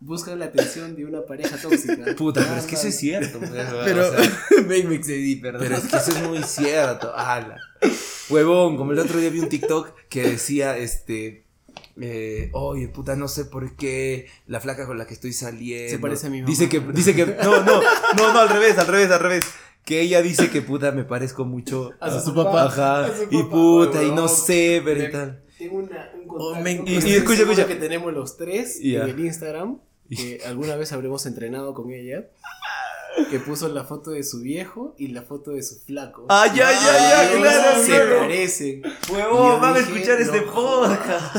[0.00, 2.14] buscan la atención de una pareja tóxica.
[2.16, 3.38] Puta, pero es que eso es cierto.
[3.38, 4.30] pues, Pero o sea,
[4.66, 5.62] me, me excedí, perdón.
[5.62, 7.14] pero es que eso es muy cierto.
[7.16, 7.56] Ala.
[8.28, 11.44] Huevón, como el otro día vi un TikTok que decía, este...
[12.00, 15.90] Eh, oye, puta, no sé por qué la flaca con la que estoy saliendo.
[15.90, 16.48] Se parece a mi mamá.
[16.50, 17.80] Dice que, dice que, no, no,
[18.16, 19.44] no, no, al revés, al revés, al revés.
[19.88, 22.64] Que ella dice que puta me parezco mucho A su papá.
[22.66, 23.06] Ajá.
[23.06, 24.28] a su Y puta, y no Huevón.
[24.28, 25.42] sé, pero y tal.
[25.56, 27.66] Tengo una, un Oh, me- y- y escucha, escucha.
[27.66, 29.78] que tenemos los tres en el Instagram,
[30.14, 32.26] que alguna vez habremos entrenado con ella,
[33.30, 36.26] que puso la foto de su viejo y la foto de su flaco.
[36.28, 36.98] Ah, ya, ya,
[37.30, 38.18] ya, Y claro, Se claro.
[38.18, 38.82] parecen.
[39.10, 41.36] Huevón, van a escuchar este podcast.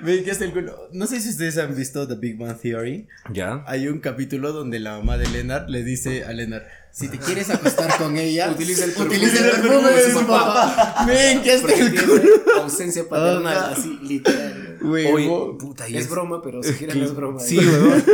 [0.00, 0.88] Me el culo.
[0.92, 3.08] No sé si ustedes han visto The Big Bang Theory.
[3.32, 3.64] Ya.
[3.66, 7.50] Hay un capítulo donde la mamá de Leonard le dice a Leonard, si te quieres
[7.50, 10.94] acostar con ella, Utiliza el perfume- utiliza el perfume de su papá.
[11.06, 12.22] Men, que hasta Porque el culo.
[12.62, 14.78] ausencia paternal, así, literal.
[14.84, 15.58] Oye, Huevo.
[15.58, 17.40] puta, y Es broma, pero si quieres no es broma.
[17.40, 18.04] Sí, huevón.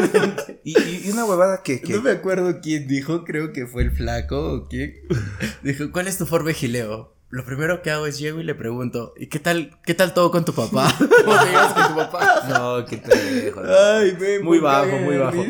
[0.64, 3.82] Y, y- y una huevada que, que No me acuerdo quién dijo, creo que fue
[3.82, 4.94] el flaco o quién.
[5.62, 7.13] Dijo, ¿cuál es tu forma de gileo?
[7.34, 10.30] Lo primero que hago es llego y le pregunto, ¿y qué tal, qué tal todo
[10.30, 10.88] con tu papá?
[10.98, 12.44] ¿Cómo te llevas con tu papá?
[12.48, 13.60] No, qué pendejo.
[13.60, 15.44] Ay, me Muy bajo, muy bajo.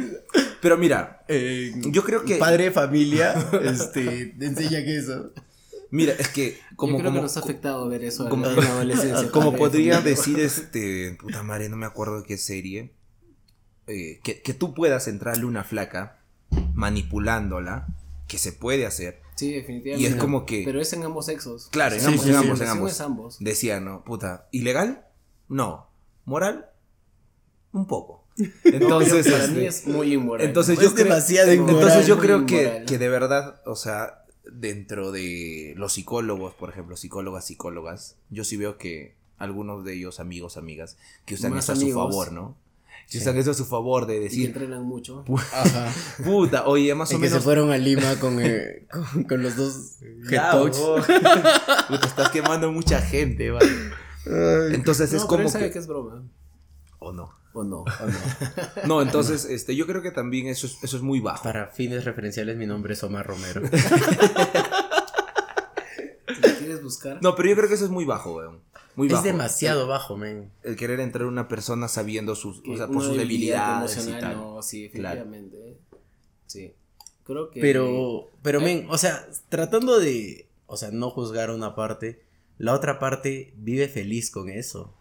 [0.63, 2.37] Pero mira, Eh, yo creo que.
[2.37, 5.33] Padre de familia, este, te enseña que eso.
[5.91, 8.57] Mira, es que como, Yo creo como, que nos ha afectado ver eso como- en
[8.57, 9.31] la adolescencia.
[9.31, 11.19] como podría decir este.
[11.21, 12.95] Puta madre, no me acuerdo de qué serie.
[13.87, 16.23] eh, que, que tú puedas entrarle una flaca
[16.73, 17.87] manipulándola,
[18.27, 19.21] que se puede hacer.
[19.37, 20.09] Sí, definitivamente.
[20.09, 21.69] Y es como que- Pero es en ambos sexos.
[21.71, 22.41] Claro, en Sí, ambos, sí, en sí.
[22.45, 22.91] ambos, en ambos.
[22.93, 23.37] es ambos.
[23.41, 24.05] Decía, ¿no?
[24.05, 25.07] Puta, ¿ilegal?
[25.49, 25.89] No.
[26.25, 26.71] ¿Moral?
[27.73, 28.25] Un poco.
[28.37, 30.47] Entonces, Entonces, para este, mí es muy inmoral.
[30.47, 31.77] entonces Es yo creo, demasiado inmoral.
[31.77, 36.97] entonces yo creo que, que de verdad, o sea, dentro de los psicólogos, por ejemplo,
[36.97, 41.73] psicólogas, psicólogas, yo sí veo que algunos de ellos, amigos, amigas, que usan Más eso
[41.73, 42.11] a su amigos.
[42.11, 42.57] favor, ¿no?
[43.07, 43.19] Que Sí.
[43.19, 45.25] usan eso a su favor de y decir, entrenan mucho.
[45.53, 45.93] Ajá.
[46.25, 47.45] puta, oye, más o Y que se menos.
[47.45, 49.99] fueron a Lima con, eh, con, con los dos
[50.31, 50.75] Ya, head coach.
[50.77, 51.03] huevón.
[51.89, 53.69] Puta, estás quemando mucha gente, vale.
[54.73, 55.73] Entonces No, es pero como él sabe que.
[55.75, 56.23] que es broma.
[56.99, 57.31] O no.
[57.53, 57.83] ¿O no?
[57.83, 58.15] ¿O no?
[58.87, 61.45] No, entonces, este, yo creo que también eso es, eso es muy bajo.
[61.45, 63.61] Para fines referenciales, mi nombre es Omar Romero.
[66.27, 67.19] Si lo quieres buscar.
[67.23, 68.61] No, pero yo creo que eso es muy bajo, weón.
[68.97, 69.19] Muy bajo.
[69.19, 70.51] es demasiado bajo, men.
[70.63, 74.07] El querer entrar a una persona sabiendo sus, que o sea, por sus debilidad debilidades
[74.09, 74.37] y tal.
[74.37, 75.21] No, sí, Claro.
[75.21, 75.79] efectivamente.
[76.47, 76.73] Sí.
[77.25, 77.61] Creo que.
[77.61, 78.65] Pero, pero, Eh.
[78.65, 82.23] men, o sea, tratando de, o sea, no juzgar una parte,
[82.59, 84.95] la otra parte vive feliz con eso.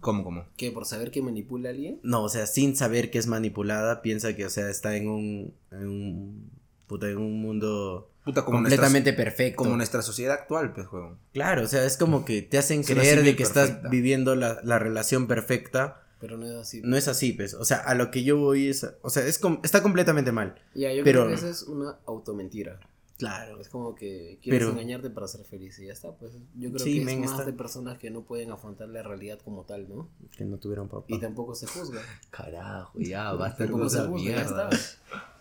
[0.00, 0.44] ¿Cómo, cómo?
[0.56, 2.00] Que por saber que manipula a alguien.
[2.02, 5.54] No, o sea, sin saber que es manipulada, piensa que, o sea, está en un,
[5.70, 6.50] en un,
[6.86, 9.56] puta, en un mundo Puta, como completamente nuestra, perfecto.
[9.62, 11.18] como nuestra sociedad actual, pues, weón.
[11.32, 14.58] Claro, o sea, es como que te hacen Es creer de que estás viviendo la,
[14.64, 16.02] la relación perfecta.
[16.20, 16.80] Pero no es así.
[16.82, 17.54] No es así, pues.
[17.54, 20.56] O sea, a lo que yo voy es, o sea, es com- está completamente mal.
[20.74, 22.80] Ya, yo pero- creo que esa es una automentira.
[23.18, 23.60] Claro.
[23.60, 26.12] Es como que quieres Pero- engañarte para ser feliz y ya está.
[26.12, 29.02] Pues yo creo Sí, que es más está- de personas que no pueden afrontar la
[29.02, 30.08] realidad como tal, ¿no?
[30.36, 31.06] Que no tuvieron papá.
[31.08, 32.00] Y tampoco se juzga.
[32.30, 34.70] Carajo, ya, basta juzga, ya está.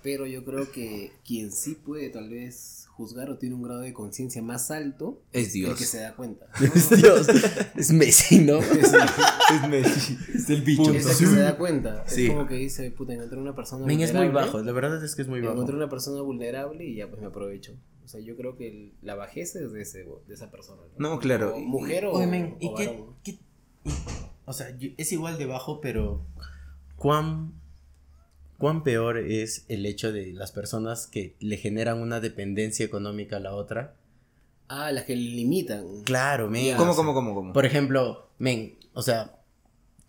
[0.02, 3.94] Pero yo creo que quien sí puede tal vez juzgar o tiene un grado de
[3.94, 5.78] conciencia más alto Es el Dios.
[5.80, 6.48] que se da cuenta.
[6.74, 7.28] Es Dios.
[7.76, 8.60] Es Messi, ¿no?
[8.60, 10.18] Es, Es Messi.
[10.34, 10.94] Es el bicho.
[10.94, 12.04] es el que se da cuenta.
[12.08, 12.26] Sí.
[12.28, 14.64] Es como que dice, puta, encontré una persona Men, es muy vulnerable, bajo.
[14.64, 15.54] La verdad es que es muy bajo.
[15.54, 17.74] Encontré una persona vulnerable y ya pues me aprovecho.
[18.04, 20.82] O sea, yo creo que el- la bajeza es de, ese, de esa persona.
[20.98, 21.56] No, claro.
[21.56, 23.16] O mujer o, Oye, men, ¿y o qué, varón.
[23.24, 23.40] qué-
[23.84, 23.92] y-
[24.46, 26.26] o sea, es igual de bajo, pero
[26.96, 27.54] ¿cuán,
[28.58, 33.40] ¿cuán peor es el hecho de las personas que le generan una dependencia económica a
[33.40, 33.96] la otra?
[34.68, 36.04] Ah, las que limitan.
[36.04, 36.66] Claro, men.
[36.66, 36.78] Ya.
[36.78, 37.54] ¿Cómo, o sea, cómo, cómo, cómo?
[37.54, 39.36] Por ejemplo, men, o sea,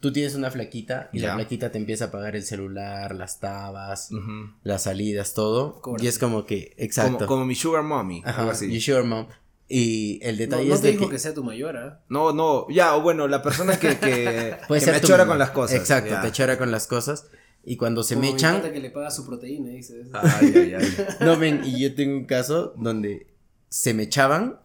[0.00, 1.28] tú tienes una flaquita y Ya.
[1.28, 4.50] la flaquita te empieza a pagar el celular, las tabas, Ujú.
[4.62, 5.80] las salidas, todo.
[6.00, 7.16] Y es como que, exacto.
[7.18, 8.72] Como, como mi sugar mommy, Ajá, algo así.
[8.72, 9.26] you sure, mom.
[9.68, 11.18] Y el No, detalle no es te de digo que, que...
[11.18, 12.00] sea tu mayor, ¿ah?
[12.08, 15.26] No, no, ya, o bueno, la persona que, que, puede que ser me mamá.
[15.26, 15.76] con las cosas.
[15.76, 16.22] Exacto, ya.
[16.22, 17.26] te chora con las cosas.
[17.68, 20.06] Y cuando se Como me echan, que le paga su proteína, dices.
[20.12, 21.06] Ay, ay, ay.
[21.20, 23.26] No, ven, y yo tengo un caso donde
[23.68, 24.60] se me echaban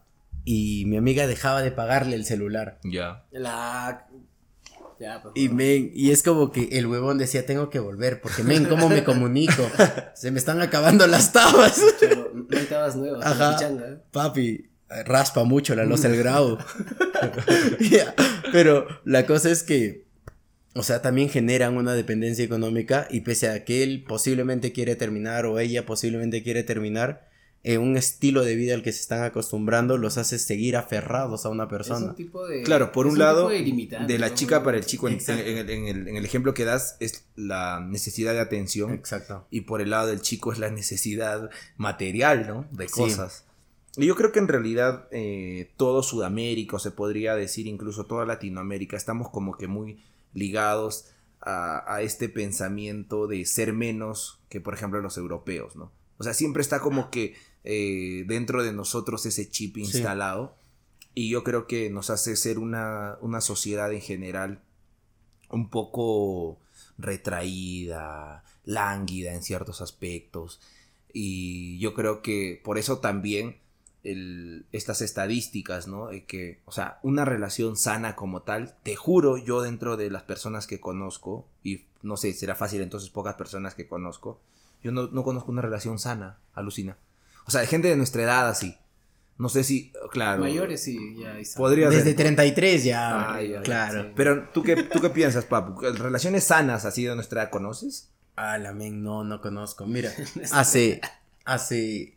[0.45, 2.79] y mi amiga dejaba de pagarle el celular.
[2.83, 3.25] Ya.
[3.31, 4.07] La...
[4.99, 5.33] Ya, pues.
[5.35, 8.87] Y men, y es como que el huevón decía, tengo que volver, porque men, ¿cómo
[8.87, 9.67] me comunico?
[10.13, 11.81] Se me están acabando las tabas.
[12.35, 13.57] No hay tabas nuevas, Ajá.
[13.67, 13.97] ¿eh?
[14.11, 14.69] Papi,
[15.05, 16.59] raspa mucho la losa del grau.
[18.51, 20.05] Pero la cosa es que,
[20.73, 25.45] o sea, también generan una dependencia económica y pese a que él posiblemente quiere terminar
[25.45, 27.29] o ella posiblemente quiere terminar,
[27.63, 31.49] eh, un estilo de vida al que se están acostumbrando los hace seguir aferrados a
[31.49, 32.07] una Es persona.
[32.07, 32.63] un tipo de.
[32.63, 33.61] Claro, por es un lado, de,
[34.07, 34.33] de la ¿no?
[34.35, 37.79] chica para el chico, en, el, en el- en el ejemplo que das, es la
[37.87, 38.93] necesidad de atención.
[38.93, 39.45] Exacto.
[39.51, 42.65] Y por el lado del chico es la necesidad material, ¿no?
[42.71, 42.93] De Sí.
[42.93, 43.45] cosas.
[43.97, 48.25] Y yo creo que en realidad eh, todo Sudamérica, o se podría decir incluso toda
[48.25, 50.01] Latinoamérica, estamos como que muy
[50.33, 51.05] ligados
[51.41, 55.91] a, a este pensamiento de ser menos que, por ejemplo, los europeos, ¿no?
[56.17, 60.55] O sea, siempre está como que eh, dentro de nosotros ese chip instalado.
[61.13, 64.61] Y yo creo que nos hace ser una, una sociedad en general
[65.49, 66.59] un poco
[66.97, 70.61] retraída, lánguida en ciertos aspectos.
[71.11, 73.59] Y yo creo que por eso también
[74.03, 76.07] el- estas estadísticas, ¿no?
[76.07, 80.23] De que, o sea, una relación sana como tal, te juro, yo dentro de las
[80.23, 84.39] personas que conozco, y no sé, será fácil entonces pocas personas que conozco,
[84.83, 86.97] yo no, no conozco una relación sana, alucina.
[87.45, 88.75] O sea, de gente de nuestra edad así.
[89.37, 90.41] No sé si, claro.
[90.41, 91.35] Mayores sí, ya.
[91.57, 92.15] Podría Desde ser.
[92.15, 93.33] 33 ya.
[93.33, 94.03] Ay, ay, claro.
[94.03, 94.09] sí.
[94.15, 95.79] Pero, ¿tú qué, ¿tú qué piensas, papu?
[95.81, 98.09] ¿Relaciones sanas así de nuestra edad conoces?
[98.35, 99.87] Ah, la men, no, no conozco.
[99.87, 100.11] Mira,
[100.51, 101.01] hace,
[101.45, 102.13] hace,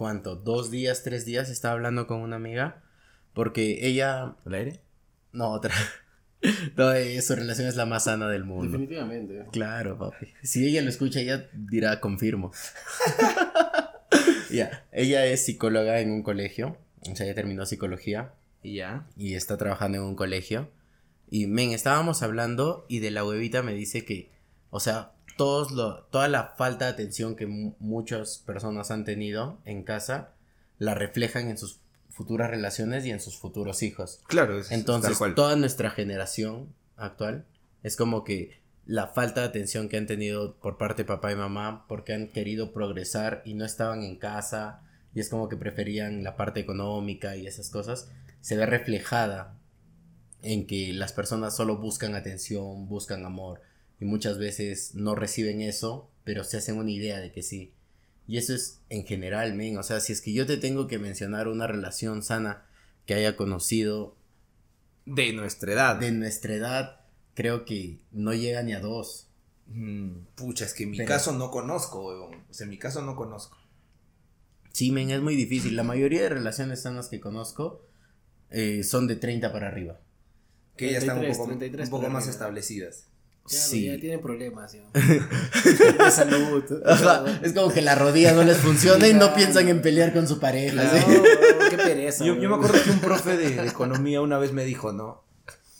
[0.00, 0.34] ¿cuánto?
[0.34, 2.82] Dos días, tres días estaba hablando con una amiga
[3.34, 4.80] porque ella, ¿Al aire?
[5.32, 5.74] no, otra,
[6.78, 8.64] no, eh, su relación es la más sana del mundo.
[8.78, 9.44] Definitivamente.
[9.52, 10.32] Claro, papi.
[10.42, 12.50] Si ella lo escucha, ella dirá confirmo.
[14.50, 16.76] Ya, ella es psicóloga en un colegio,
[17.08, 18.32] o sea, ella terminó psicología
[18.64, 19.06] Y ya.
[19.16, 20.70] y está trabajando en un colegio.
[21.30, 24.32] Y men, estábamos hablando y de la huevita me dice que,
[24.70, 29.58] o sea, todos lo, toda la falta de atención que mu- muchas personas han tenido
[29.64, 30.32] en casa
[30.78, 34.20] la reflejan en sus futuras relaciones y en sus futuros hijos.
[34.26, 35.34] Claro, es, Entonces, cual.
[35.34, 37.46] toda nuestra generación actual
[37.82, 41.36] es como que la falta de atención que han tenido por parte de papá y
[41.36, 44.82] mamá porque han querido progresar y no estaban en casa
[45.14, 48.08] y es como que preferían la parte económica y esas cosas,
[48.42, 49.54] se ve reflejada
[50.42, 53.60] en que las personas solo buscan atención, buscan amor
[54.00, 57.72] y muchas veces no reciben eso, pero se hacen una idea de que sí.
[58.26, 60.98] Y eso es en general, men, o sea, si es que yo te tengo que
[60.98, 62.64] mencionar una relación sana
[63.06, 64.16] que haya conocido
[65.04, 65.96] De nuestra edad.
[65.96, 67.00] de nuestra edad,
[67.34, 69.28] creo que no llega ni a dos.
[69.66, 72.34] Mm, pucha, es que en mi Pero- caso no conozco, weón.
[72.48, 73.56] O sea, en mi caso no conozco.
[74.72, 75.74] Sí, men, es muy difícil.
[75.76, 77.84] La mayoría de relaciones sanas que conozco
[78.50, 80.00] eh, son de 30 para arriba.
[80.76, 82.32] Que ya están un 33, poco, 33 un poco por más arriba.
[82.32, 83.06] establecidas.
[83.50, 83.86] Claro, sí.
[83.86, 86.64] ya tienen problemas, de salud.
[86.86, 90.28] Ajá, es como que la rodilla no les funciona y no piensan en pelear con
[90.28, 90.84] su pareja.
[90.84, 92.24] No, qué pereza.
[92.24, 95.24] Yo, yo me acuerdo que un profe de, de economía una vez me dijo, ¿no?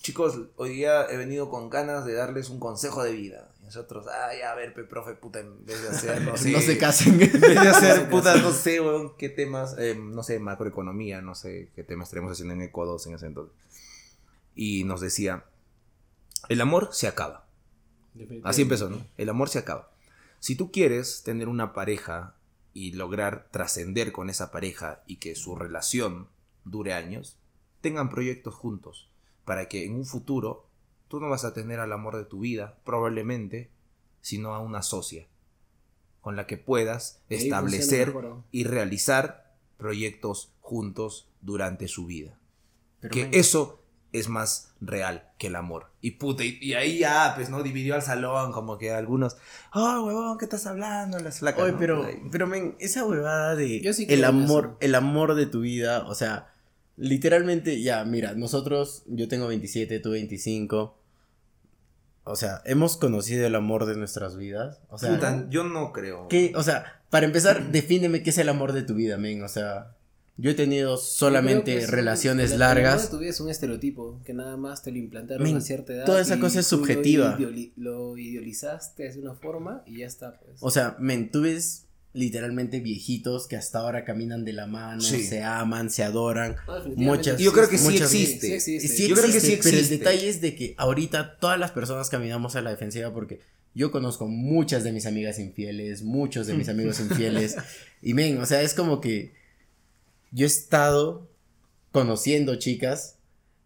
[0.03, 3.53] Chicos, hoy día he venido con ganas de darles un consejo de vida.
[3.61, 6.51] Y nosotros, ay, a ver, pe, profe, puta, en vez de hacer, no sé.
[6.51, 7.23] No se casen.
[7.23, 11.37] En vez de hacer, puta, no sé, weón, qué temas, eh, no sé, macroeconomía, no
[11.37, 13.55] sé qué temas estaremos haciendo en 2 en ese entonces.
[14.57, 15.45] Y nos decía,
[16.49, 17.47] el amor se acaba.
[18.45, 19.05] Así empezó, ¿no?
[19.17, 19.91] El amor se acaba.
[20.39, 22.35] Si tú quieres tener una pareja
[22.73, 26.29] y lograr trascender con esa pareja y que su relación
[26.65, 27.37] dure años,
[27.81, 29.11] tengan proyectos juntos
[29.45, 30.67] para que en un futuro
[31.09, 33.71] tú no vas a tener al amor de tu vida, probablemente,
[34.21, 35.27] sino a una socia
[36.21, 38.15] con la que puedas Ahí establecer
[38.51, 42.39] y realizar proyectos juntos durante su vida
[43.01, 43.80] Pero, que eso
[44.13, 45.87] es más real que el amor.
[46.01, 47.63] Y puta, y, y ahí ya, pues, ¿no?
[47.63, 49.37] Dividió al salón, como que algunos,
[49.75, 51.19] oh, huevón, ¿qué estás hablando?
[51.19, 51.79] Las flacas, Oye, ¿no?
[51.79, 54.77] pero, pero, men, esa huevada de Yo sí el amor, eso.
[54.81, 56.53] el amor de tu vida, o sea,
[56.97, 61.01] literalmente, ya, mira, nosotros, yo tengo 27, tú 25,
[62.25, 64.81] o sea, hemos conocido el amor de nuestras vidas.
[64.89, 66.29] O sea, Puta, yo no creo.
[66.29, 66.53] ¿qué?
[66.55, 69.43] O sea, para empezar, defíneme qué es el amor de tu vida, men.
[69.43, 69.97] O sea,
[70.41, 73.03] yo he tenido solamente es relaciones largas.
[73.05, 75.93] de tu vida es un estereotipo que nada más te lo implantaron Men, a cierta
[75.93, 76.05] edad.
[76.07, 77.37] toda esa y cosa es tú lo subjetiva.
[77.39, 80.57] ideoli- Lo, idealizaste de una forma y ya está, pues.
[80.61, 85.23] O sea, men, tú ves literalmente viejitos que hasta ahora caminan de la mano, Sí.
[85.23, 86.57] se aman, se adoran.
[86.67, 88.47] No, definitivamente muchas- Yo creo que sí muchas- existe.
[88.47, 88.97] Sí, sí existe.
[88.97, 91.71] Sí Yo creo que existe, sí Pero el detalle es de que ahorita todas las
[91.71, 93.41] personas caminamos a la defensiva porque
[93.75, 97.57] yo conozco muchas de mis amigas infieles, muchos de mis amigos infieles.
[98.03, 99.39] Y men, o sea, es como que
[100.31, 101.29] yo he estado
[101.93, 103.17] conociendo chicas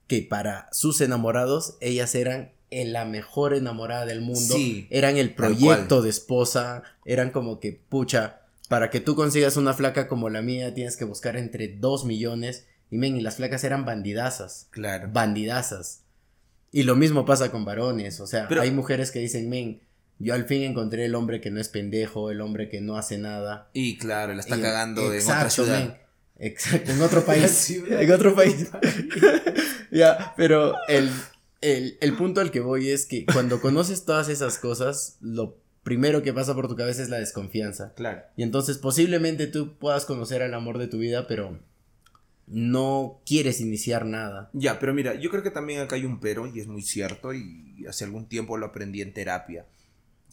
[0.07, 6.03] que para sus enamorados ellas eran la mejor enamorada del mundo, Sí, eran el proyecto
[6.03, 10.75] de esposa, eran como que, pucha, para que tú consigas una flaca como la mía
[10.75, 15.09] tienes que buscar entre 2 millones y men, y las flacas eran bandidazas Claro.
[15.12, 16.01] bandidazas.
[16.73, 19.81] Y lo mismo pasa con varones, o sea, Pero- hay mujeres que dicen, men,
[20.19, 23.19] yo al fin encontré el hombre que no es pendejo, el hombre que no hace
[23.19, 23.71] nada.
[23.73, 25.79] Y claro, la está Y- cagando en otra ciudad.
[25.79, 25.95] men,
[26.39, 27.70] Exacto, en otro país.
[27.70, 28.70] en otro país.
[29.91, 31.11] ya, pero el,
[31.61, 36.22] el, el punto al que voy es que cuando conoces todas esas cosas, lo primero
[36.22, 37.93] que pasa por tu cabeza es la desconfianza.
[37.95, 38.22] Claro.
[38.37, 41.61] Y entonces posiblemente tú puedas conocer al amor de tu vida, pero
[42.47, 44.51] no quieres iniciar nada.
[44.53, 47.32] Ya, pero mira, yo creo que también acá hay un pero, y es muy cierto,
[47.32, 49.66] y hace algún tiempo lo aprendí en terapia,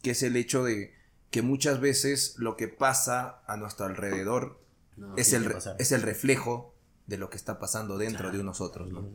[0.02, 0.94] que es el hecho de
[1.30, 4.60] que muchas veces lo que pasa a nuestro alrededor
[4.98, 5.46] No, es, el,
[5.80, 6.74] es el reflejo
[7.08, 9.08] de lo que está pasando dentro de nosotros, ¿no?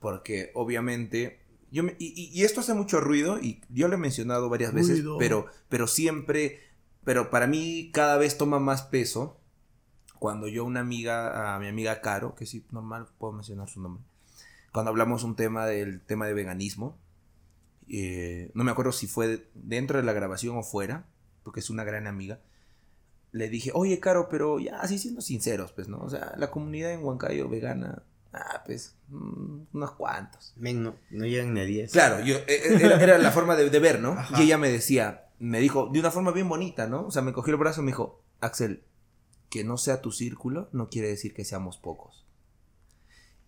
[0.00, 1.40] Porque obviamente,
[1.72, 5.46] yo me- y, esto hace mucho ruido, y yo lo he mencionado varias veces, pero,
[5.68, 6.60] pero siempre,
[7.04, 9.38] pero para mí cada vez toma más peso
[10.18, 14.02] cuando yo una amiga, a mi amiga Caro, que sí, normal, puedo mencionar su nombre,
[14.72, 16.96] cuando hablamos un tema del tema de veganismo,
[17.88, 21.06] eh, no me acuerdo si fue dentro de la grabación o fuera,
[21.42, 22.40] porque es una gran amiga,
[23.32, 25.98] le dije, oye, Caro, pero ya así siendo sinceros, pues, ¿no?
[25.98, 28.02] O sea, la comunidad en Huancayo vegana,
[28.32, 30.54] ah, pues, mm, unos cuantos.
[30.56, 31.92] Men, no, no llegan ni a 10.
[31.92, 34.12] Claro, yo, eh, eh, era, era la forma de, de ver, ¿no?
[34.12, 34.40] Ajá.
[34.40, 37.06] Y ella me decía, me dijo, de una forma bien bonita, ¿no?
[37.06, 38.82] O sea, me cogió el brazo y me dijo, Axel,
[39.50, 42.24] que no sea tu círculo no quiere decir que seamos pocos.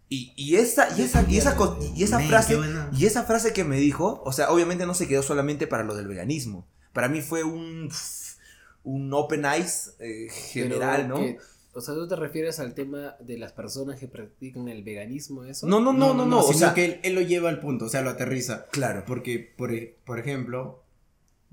[0.09, 1.57] Y, y esa, y esa, y esa,
[1.95, 2.59] y esa frase,
[2.93, 5.95] y esa frase que me dijo, o sea, obviamente no se quedó solamente para lo
[5.95, 6.66] del veganismo.
[6.93, 7.89] Para mí fue un,
[8.85, 11.24] un open eyes eh, general, Pero ¿no?
[11.24, 11.39] que-
[11.72, 15.68] o sea, ¿tú te refieres al tema de las personas que practican el veganismo, eso?
[15.68, 17.85] No, no, no, no, no, o sino sea, que él, él lo lleva al punto,
[17.85, 18.66] o sea, lo aterriza.
[18.72, 19.05] claro.
[19.07, 19.70] Porque, por,
[20.05, 20.83] por ejemplo,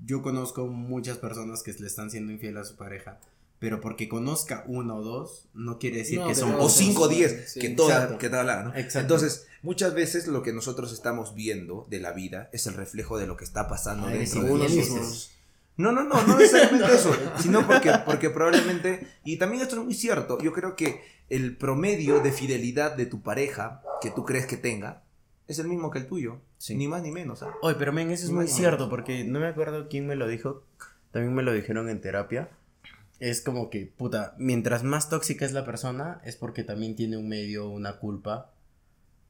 [0.04, 3.20] yo conozco muchas personas que le están siendo infiel a su pareja,
[3.60, 6.68] pero porque conozca uno o dos, no quiere decir No, que son o.
[6.68, 8.18] 5 o 10, Sí, que toda, exacto.
[8.18, 8.70] que toda ¿no?
[8.74, 8.98] Exacto.
[9.00, 13.26] Entonces, muchas veces lo que nosotros estamos viendo de la vida es el reflejo de
[13.28, 14.96] lo que está pasando Ah, dentro de mismo.
[15.78, 19.94] No, no, no, no necesariamente eso, sino porque, porque probablemente, y también esto es muy
[19.94, 21.00] cierto, yo creo que
[21.30, 25.02] el promedio de fidelidad de tu pareja que tú crees que tenga
[25.46, 26.74] es el mismo que el tuyo, Sí.
[26.74, 27.42] ni más ni menos.
[27.62, 30.64] Oye, pero men, eso es muy cierto, porque no me acuerdo quién me lo dijo,
[31.12, 32.50] también me lo dijeron en terapia.
[33.20, 37.28] Es como que, puta, mientras más tóxica es la persona, es porque también tiene un
[37.28, 38.52] medio, una culpa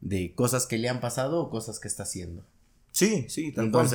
[0.00, 2.44] de cosas que le han pasado o cosas que está haciendo.
[2.92, 3.88] Sí, sí, tal cual.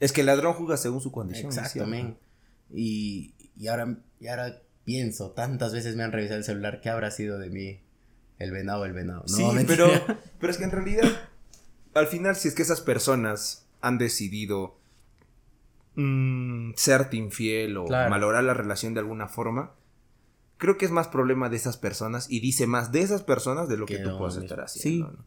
[0.00, 1.52] Es que el ladrón juzga según su condición.
[1.88, 2.16] men.
[2.72, 7.10] Y, y ahora, y ahora pienso, tantas veces me han revisado el celular, ¿qué habrá
[7.10, 7.80] sido de mí?
[8.38, 9.20] El venado, el venado.
[9.20, 9.88] No, Sí, pero,
[10.40, 11.04] pero es que en realidad,
[11.94, 14.78] al final, si es que esas personas han decidido
[15.96, 18.10] mm, serte infiel o Claro.
[18.10, 19.72] malograr la relación de alguna forma,
[20.58, 23.76] creo que es más problema de esas personas y dice más de esas personas de
[23.76, 25.08] lo que, Que tú no puedes estar haciendo.
[25.10, 25.16] Sí.
[25.16, 25.24] ¿no?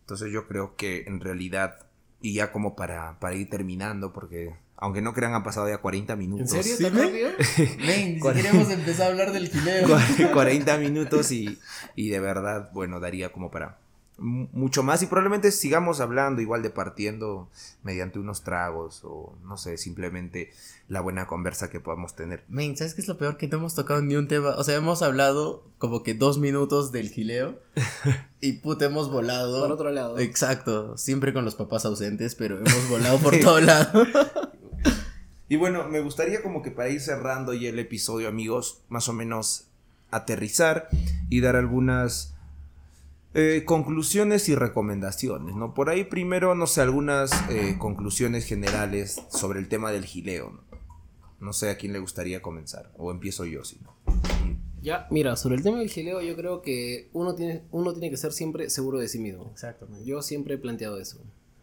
[0.00, 1.85] Entonces yo creo que en realidad,
[2.20, 6.12] y ya como para, para ir terminando, porque aunque no crean han pasado ya 40
[6.12, 6.50] ¿En minutos.
[6.50, 6.76] serio?
[6.76, 7.30] ¿Sí, ¿Tan rápido?
[8.20, 8.34] ¿Cuál?
[8.36, 9.86] siquiera hemos empezado a hablar del gileo.
[9.88, 11.58] Cua- 40 minutos y,
[11.94, 13.78] y de verdad, bueno, daría como para
[14.18, 17.50] mucho más y probablemente sigamos hablando igual de partiendo
[17.82, 20.52] mediante unos tragos o no sé, simplemente
[20.88, 22.44] la buena conversa que podamos tener.
[22.48, 23.36] Men, ¿sabes qué es lo peor?
[23.36, 24.50] Que no hemos tocado ni un tema.
[24.56, 27.60] O sea, hemos hablado como que dos minutos del gileo.
[28.40, 29.60] y puta, hemos volado.
[29.62, 30.18] Por otro lado.
[30.18, 34.06] Exacto, siempre con los papás ausentes, pero hemos volado por todo lado.
[35.48, 39.12] Y bueno, me gustaría como que para ir cerrando ya el episodio, amigos, más o
[39.12, 39.68] menos
[40.10, 40.88] aterrizar
[41.28, 42.35] y dar algunas
[43.38, 45.74] eh, conclusiones y recomendaciones, ¿no?
[45.74, 50.78] Por ahí primero, no sé, algunas eh, conclusiones generales sobre el tema del gileo, ¿no?
[51.38, 53.94] No sé a quién le gustaría comenzar, o empiezo yo, si no.
[54.80, 58.16] Ya, mira, sobre el tema del gileo, yo creo que uno tiene, uno tiene que
[58.16, 59.50] ser siempre seguro de sí mismo.
[59.50, 60.04] Exacto, men.
[60.04, 61.18] Yo siempre he planteado eso.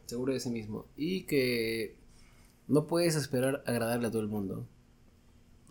[0.05, 0.86] Seguro de sí mismo.
[0.95, 1.95] Y que
[2.67, 4.67] no puedes esperar agradarle a todo el mundo.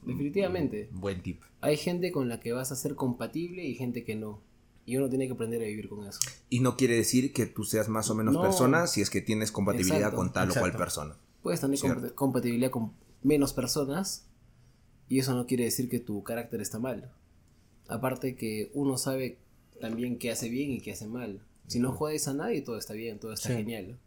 [0.05, 0.89] Definitivamente.
[0.91, 1.43] Buen tip.
[1.61, 4.41] Hay gente con la que vas a ser compatible y gente que no.
[4.85, 6.19] Y uno tiene que aprender a vivir con eso.
[6.51, 8.43] Y no quiere decir que tú seas más o menos No.
[8.43, 11.17] persona si es que tienes compatibilidad Exacto, con tal o cual persona.
[11.43, 12.15] Puedes tener Cierto.
[12.15, 14.27] compatibilidad con menos personas
[15.09, 17.13] y eso no quiere decir que tu carácter está mal.
[17.89, 19.39] Aparte que uno sabe
[19.81, 21.41] también qué hace bien y qué hace mal.
[21.69, 23.55] Si no jodes a nadie, todo está bien, todo está Sí.
[23.55, 23.99] genial.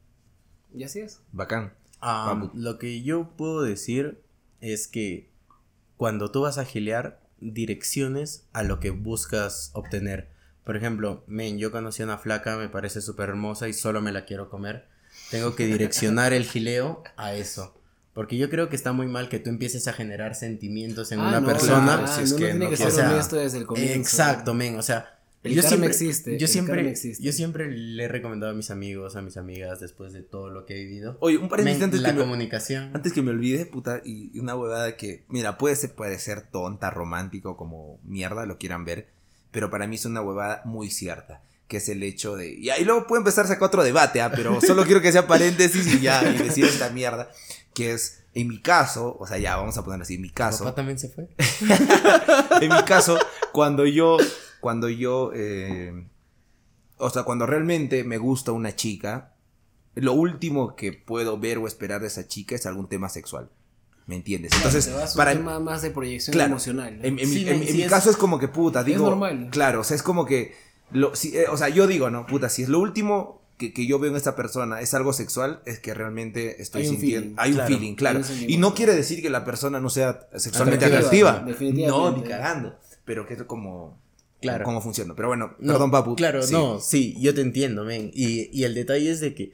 [0.73, 1.21] Y así es.
[1.32, 1.73] Bacán.
[2.53, 4.21] Lo que yo puedo decir
[4.61, 5.30] es que
[5.97, 10.34] cuando tú vas a gilear, direcciones a lo que buscas obtener.
[10.66, 14.11] Por ejemplo, men, yo conocí a una flaca, me parece súper hermosa y solo me
[14.11, 14.88] la quiero comer.
[15.32, 17.80] Tengo que direccionar el gileo a eso.
[18.13, 21.28] Porque yo creo que está muy mal que tú empieces a generar sentimientos en Ah,
[21.30, 22.03] una no, persona.
[22.03, 23.66] ah, si es no, que no tiene no que ser o sea, honesto desde el
[23.66, 23.93] comienzo.
[23.99, 27.22] Exacto, men, o sea, El yo siempre, existe, yo siempre, existe.
[27.24, 30.66] yo siempre le he recomendado a mis amigos, a mis amigas, después de todo lo
[30.66, 31.18] que he vivido.
[31.20, 32.91] Oye, un paréntesis antes la que me- comunicación.
[32.95, 36.41] Antes que me olvide, puta, y y una huevada que, mira, puede ser, puede ser
[36.49, 39.07] tonta, romántico, como mierda lo quieran ver,
[39.55, 42.53] pero para mí es una huevada muy cierta, que es el hecho de...
[42.55, 44.29] Y ahí luego puede empezar a sacar otro debate, ¿ah?
[44.29, 47.31] pero solo quiero que sea paréntesis y ya, y decir esta mierda,
[47.73, 50.33] que es, en mi caso, o sea, ya, vamos a ponerlo así, en mi ¿Tu
[50.33, 51.29] caso, papá también se fue?
[52.61, 53.17] en mi caso,
[53.53, 54.17] cuando yo,
[54.59, 56.05] cuando yo, eh,
[56.97, 59.35] o sea, cuando realmente me gusta una chica,
[59.93, 63.49] lo último que puedo ver o esperar de esa chica es algún tema sexual.
[64.07, 64.51] ¿Me entiendes?
[64.55, 66.97] Entonces, un para tema más de proyección claro, emocional.
[66.99, 67.03] ¿no?
[67.05, 69.09] en, en mi- Sí, en- en sí mi es- caso es como que puta, digo,
[69.09, 69.47] normal.
[69.51, 70.53] claro, o sea, es como que,
[70.91, 73.87] lo, si, eh, o sea, yo digo, no, puta, si es lo último que, que
[73.87, 77.21] yo veo en esta persona es algo sexual, es que realmente estoy Hay un sintiendo,
[77.21, 77.35] feeling.
[77.39, 80.27] hay un Claro, feeling, claro, un y no quiere decir que la persona no sea
[80.35, 81.43] sexualmente Atractiva,
[81.87, 83.97] no, ni cagando, pero que es como,
[84.41, 84.65] Claro.
[84.65, 86.53] cómo funciona, pero bueno, No, perdón, papu, Claro, sí.
[86.53, 88.11] no, sí, yo te entiendo, men.
[88.13, 89.53] Y, y el detalle es de que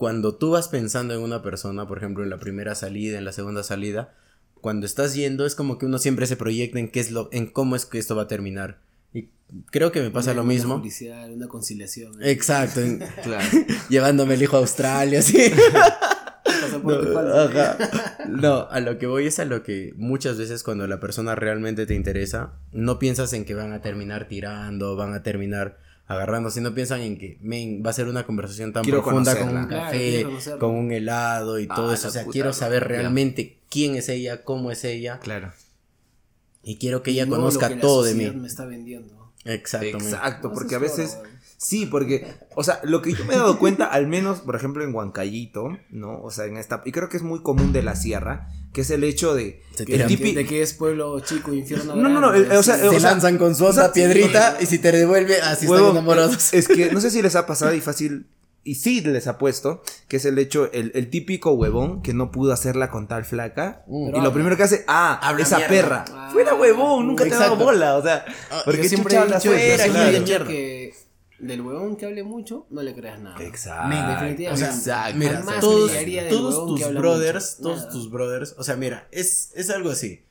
[0.00, 3.32] cuando tú vas pensando en una persona, por ejemplo, en la primera salida, en la
[3.32, 4.14] segunda salida,
[4.62, 7.46] cuando estás yendo es como que uno siempre se proyecta en qué es lo, en
[7.46, 8.78] cómo es que esto va a terminar.
[9.12, 9.28] Y
[9.70, 10.78] creo que me pasa lo Una mismo.
[10.78, 12.14] judicial, una conciliación.
[12.22, 13.44] Exacto, en- Claro.
[13.90, 15.36] llevándome el hijo a Australia, así.
[16.44, 17.76] Pasaporte No, ajá.
[18.26, 21.84] No, a lo que voy es a lo que muchas veces cuando la persona realmente
[21.84, 25.78] te interesa, no piensas en que van a terminar tirando, van a terminar
[26.10, 29.56] agarrando, sino piensan en que, men, va a ser una conversación tan Quiero profunda con
[29.56, 30.26] un café,
[30.58, 32.08] con un helado y todo Ah, eso.
[32.08, 32.88] O sea, puta, quiero no, saber ya.
[32.88, 35.52] realmente quién es ella, cómo es ella, Claro.
[36.64, 38.30] y quiero que ella No lo conozca que todo de mí.
[38.32, 39.32] me está vendiendo.
[39.44, 40.06] Exacto, men.
[40.08, 41.14] Exacto, No, porque a veces...
[41.14, 41.22] todo.
[41.62, 44.82] Sí, porque, o sea, lo que yo me he dado cuenta, al menos, por ejemplo,
[44.82, 46.18] en Huancayito, ¿no?
[46.22, 46.80] O sea, en esta...
[46.86, 49.60] Y creo que es muy común de la sierra, que es el hecho de...
[49.74, 52.62] Se Que- el tipi- de que es pueblo chico, infierno No, no, no, grande, o
[52.62, 55.42] sea, Se o sea, lanzan con su o otra sea, piedrita y si te devuelve,
[55.42, 56.54] así Huevón, están enamorados.
[56.54, 58.26] Es que no sé si les ha pasado y fácil.
[58.64, 62.30] Y sí les ha puesto, que es el hecho, el, el típico huevón que no
[62.30, 63.84] pudo hacerla con tal flaca.
[63.86, 64.16] Mm.
[64.16, 65.74] y lo primero que hace, ah, Habla esa mierda.
[65.74, 66.04] perra.
[66.10, 67.96] Ah, Fuera huevón, nunca te ha dado bola.
[67.96, 70.46] O sea, Ah, porque yo siempre he dicho, fuera, Yo claro.
[70.46, 70.94] que
[71.40, 73.42] del huevón que hable mucho, no le creas nada.
[73.42, 73.88] Exacto.
[73.96, 74.50] definitivamente.
[74.50, 75.18] O sea, Exacto.
[75.18, 77.62] mira, me todos, tus brothers, mucho.
[77.62, 77.90] todos Nada.
[77.92, 80.24] tus brothers, o sea, mira, es, es algo así.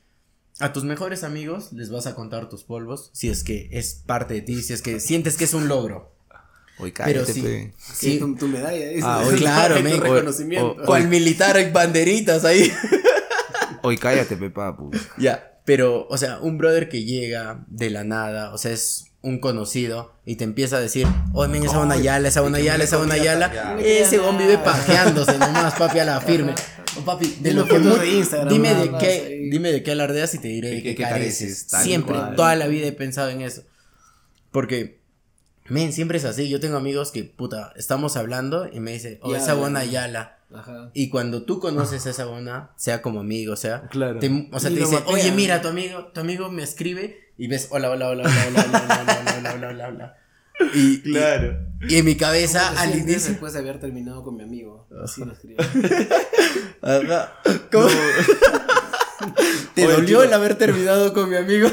[0.60, 4.34] A tus mejores amigos les vas a contar tus polvos, si es que es parte
[4.34, 6.12] de ti, si es que sientes que es un logro.
[6.78, 7.74] Oye, Pero cállate, sí, pe.
[7.78, 9.02] Sí, sí, tu, tu medalla, dice.
[9.04, 10.00] Ah, oye, claro, tu men.
[10.00, 10.66] reconocimiento.
[10.78, 12.70] O- o- cual militar hay banderitas ahí.
[13.82, 14.90] Oye, cállate, pe, papu.
[15.18, 19.38] ya, pero, o sea, un brother que llega de la nada, o sea, es un
[19.38, 22.98] conocido y te empieza a decir, oye, men, esa una yala, esa una yala, esa
[22.98, 23.76] una yala.
[23.78, 26.54] Ese le vive pajeándose nomás, papi, a la firme.
[26.98, 29.50] Oh, papi, de lo que de Instagram, dime de qué, ahí.
[29.50, 31.66] dime de qué alardeas y te diré de qué qué careces.
[31.68, 32.34] Siempre, cual.
[32.34, 33.62] toda la vida he pensado en eso.
[34.50, 35.00] Porque,
[35.68, 36.48] men, siempre es así.
[36.48, 40.06] Yo tengo amigos que, puta, estamos hablando y me dice, oh, Ya, esa buena ya.
[40.06, 40.38] yala.
[40.52, 40.90] Ajá.
[40.94, 44.18] Y cuando tú conoces a esa buena, sea como amigo, sea, Claro.
[44.18, 45.14] te- o sea, Y te lo dice, mapea.
[45.14, 48.64] oye, mira, tu amigo, tu amigo me escribe y ves, hola, hola, hola, hola, hola,
[48.68, 50.16] hola, hola, hola, hola, hola, hola, hola.
[50.74, 51.58] Y, Claro.
[51.88, 54.86] y, y en mi ¿Cómo cabeza, al inicio, después de haber terminado con mi amigo.
[55.02, 55.56] Así lo escribo.
[57.72, 57.88] ¿Cómo?
[59.74, 61.68] ¿Te Oye, dolió el haber terminado con mi amigo?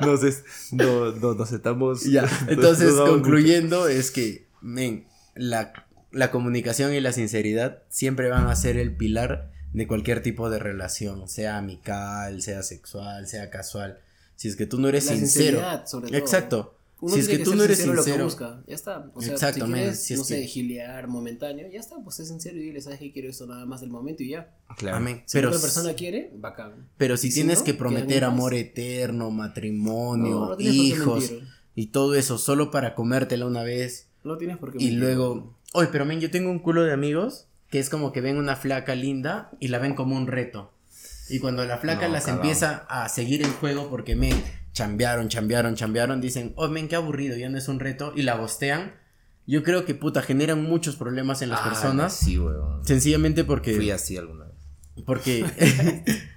[0.00, 2.02] Nos, es- no, no, nos estamos.
[2.04, 5.06] Ya, entonces nos concluyendo es que, men,
[5.36, 5.72] la,
[6.10, 10.58] la comunicación y la sinceridad siempre van a ser el pilar de cualquier tipo de
[10.58, 14.00] relación, sea amical, sea sexual, sea casual.
[14.42, 15.58] Si es que tú no eres La sincero.
[15.58, 16.18] sinceridad, sobre todo.
[16.18, 16.74] Exacto.
[17.00, 19.10] Uno si es que tú no eres sincero lo que busca, ya está.
[19.14, 22.16] O sea, Exacto, si men, quieres, si es no sé, gilear momentáneo, ya está, pues
[22.16, 24.52] sé sincero y dile, sabes que quiero esto nada más del momento y ya.
[24.76, 24.96] Claro.
[24.96, 25.22] Amén.
[25.26, 26.88] Si Pero, otra persona quiere, bacán.
[26.96, 31.32] pero si tienes no, que prometer amor eterno, matrimonio, No, hijos
[31.76, 34.98] y todo eso solo para comértela una vez No tienes por qué y mentir.
[35.00, 38.36] luego Oye, pero men, yo tengo un culo de amigos que es como que ven
[38.36, 40.71] una flaca linda y la ven como un reto.
[41.32, 44.40] Y cuando la flaca No, las empieza a seguir el juego porque, men,
[44.72, 48.34] chambearon, chambearon, chambearon, dicen, oh, men, qué aburrido, ya no es un reto, y la
[48.34, 48.94] bostean.
[49.46, 52.14] Yo creo que, puta, generan muchos problemas en las Ah, personas.
[52.14, 52.84] Sí, weón.
[52.84, 53.74] Sencillamente porque...
[53.74, 54.54] Fui así alguna vez.
[55.06, 55.44] Porque...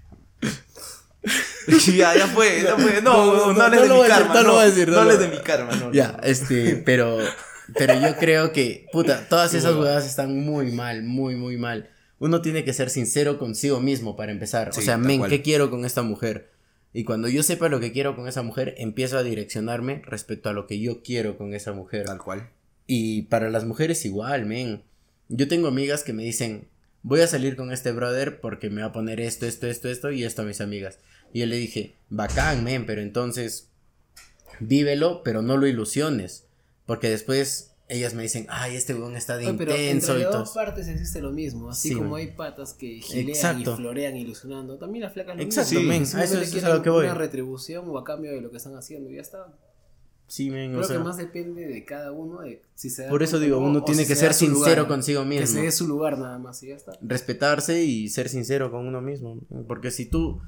[1.95, 3.01] ya, ya fue, ya fue.
[3.01, 4.33] No, No, no, no de mi karma.
[4.35, 5.91] no No, hables de mi karma, no.
[5.91, 7.17] Ya, este, pero,
[7.77, 11.89] pero yo creo que, puta, todas esas huevadas están muy mal, muy, muy mal.
[12.25, 14.73] Uno tiene que ser sincero consigo mismo para empezar.
[14.73, 15.29] Sí, o sea, men, cual.
[15.29, 16.49] ¿qué quiero con esta mujer?
[16.91, 20.53] Y cuando yo sepa lo que quiero con esa mujer, empiezo a direccionarme respecto a
[20.53, 22.05] lo que yo quiero con esa mujer.
[22.05, 22.49] Tal cual.
[22.87, 24.81] Y para las mujeres igual, men.
[25.29, 26.67] Yo tengo amigas que me dicen,
[27.03, 30.09] voy a salir con este brother porque me va a poner esto, esto, esto, esto
[30.09, 30.97] y esto a mis amigas.
[31.31, 33.69] Y yo le dije, bacán, men, pero entonces
[34.59, 36.47] vívelo, pero no lo ilusiones.
[36.87, 40.31] Porque después ellas me dicen, ay, este weón está de Oye, pero intenso entre y
[40.31, 40.39] todo.
[40.39, 41.69] dos partes existe lo mismo.
[41.69, 43.73] Así Sí, como hay patas que gilean Exacto.
[43.73, 45.91] y florean ilusionando, también las flacas lo Exacto, mismo.
[45.91, 47.05] a Simplemente eso- eso es a lo que voy.
[47.05, 49.47] Una retribución o a cambio de lo que están haciendo y ya está.
[50.27, 53.09] Sí, men, o Creo sea, que más depende de cada uno de si se da
[53.09, 54.87] por eso digo, o no, uno o tiene si que se ser sincero lugar.
[54.87, 55.45] consigo Que mismo.
[55.45, 56.93] se dé su lugar nada más y ya está.
[57.01, 59.37] respetarse y ser sincero con uno mismo.
[59.67, 60.41] Porque si tú.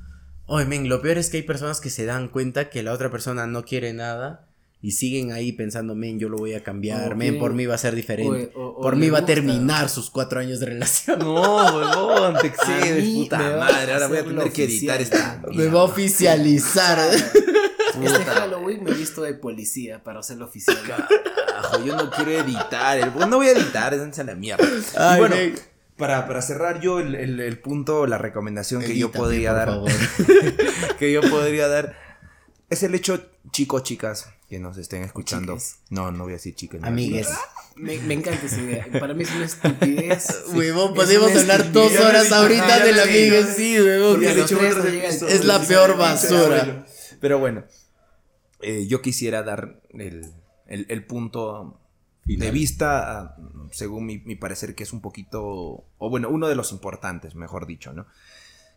[0.48, 3.12] Oye, men, lo peor es que hay personas que se dan cuenta que la otra
[3.12, 4.47] persona no quiere nada
[4.82, 7.78] y siguen ahí pensando, men, yo lo voy a cambiar, men, por mí va a
[7.80, 8.52] ser diferente.
[8.56, 11.20] o- o- o por mí va a terminar sus cuatro años de relación.
[11.20, 13.92] No, huevón, te excedes, puta me va madre.
[13.92, 15.42] a Ahora voy a tener que editar esta.
[15.54, 17.00] Me va a oficializar.
[18.04, 20.78] Este Halloween me he visto de policía para hacerlo oficial.
[20.86, 23.00] Carajo, yo no quiero editar.
[23.00, 24.64] el- No voy a editar, es a la mierda.
[24.96, 25.36] Ay, y bueno,
[25.98, 29.68] para, para cerrar yo el, el- el punto, la recomendación que yo podría por dar.
[29.70, 29.92] favor.
[31.00, 31.96] que yo podría dar.
[32.70, 33.20] Es el hecho,
[33.52, 35.54] chicos, chicas, que nos estén escuchando.
[35.54, 35.80] chiques.
[35.90, 36.82] No, no voy a decir chicas.
[36.82, 36.88] no.
[36.88, 37.28] Amigues.
[37.76, 38.88] Me, me encanta esa idea.
[39.00, 40.46] Para mí es una estupidez.
[40.54, 43.38] Huevón, podemos hablar dos horas ahorita ya lo de he la dicho.
[43.40, 44.24] amiga, sí, huevón.
[45.30, 46.86] Es la peor basura.
[47.22, 47.66] Pero bueno,
[48.62, 50.32] eh, yo quisiera dar el,
[50.68, 51.80] el- el punto
[52.26, 53.36] de vista, ah,
[53.72, 55.42] según mi, mi parecer, que es un poquito,
[55.98, 58.06] o bueno, uno de los importantes, mejor dicho, ¿no?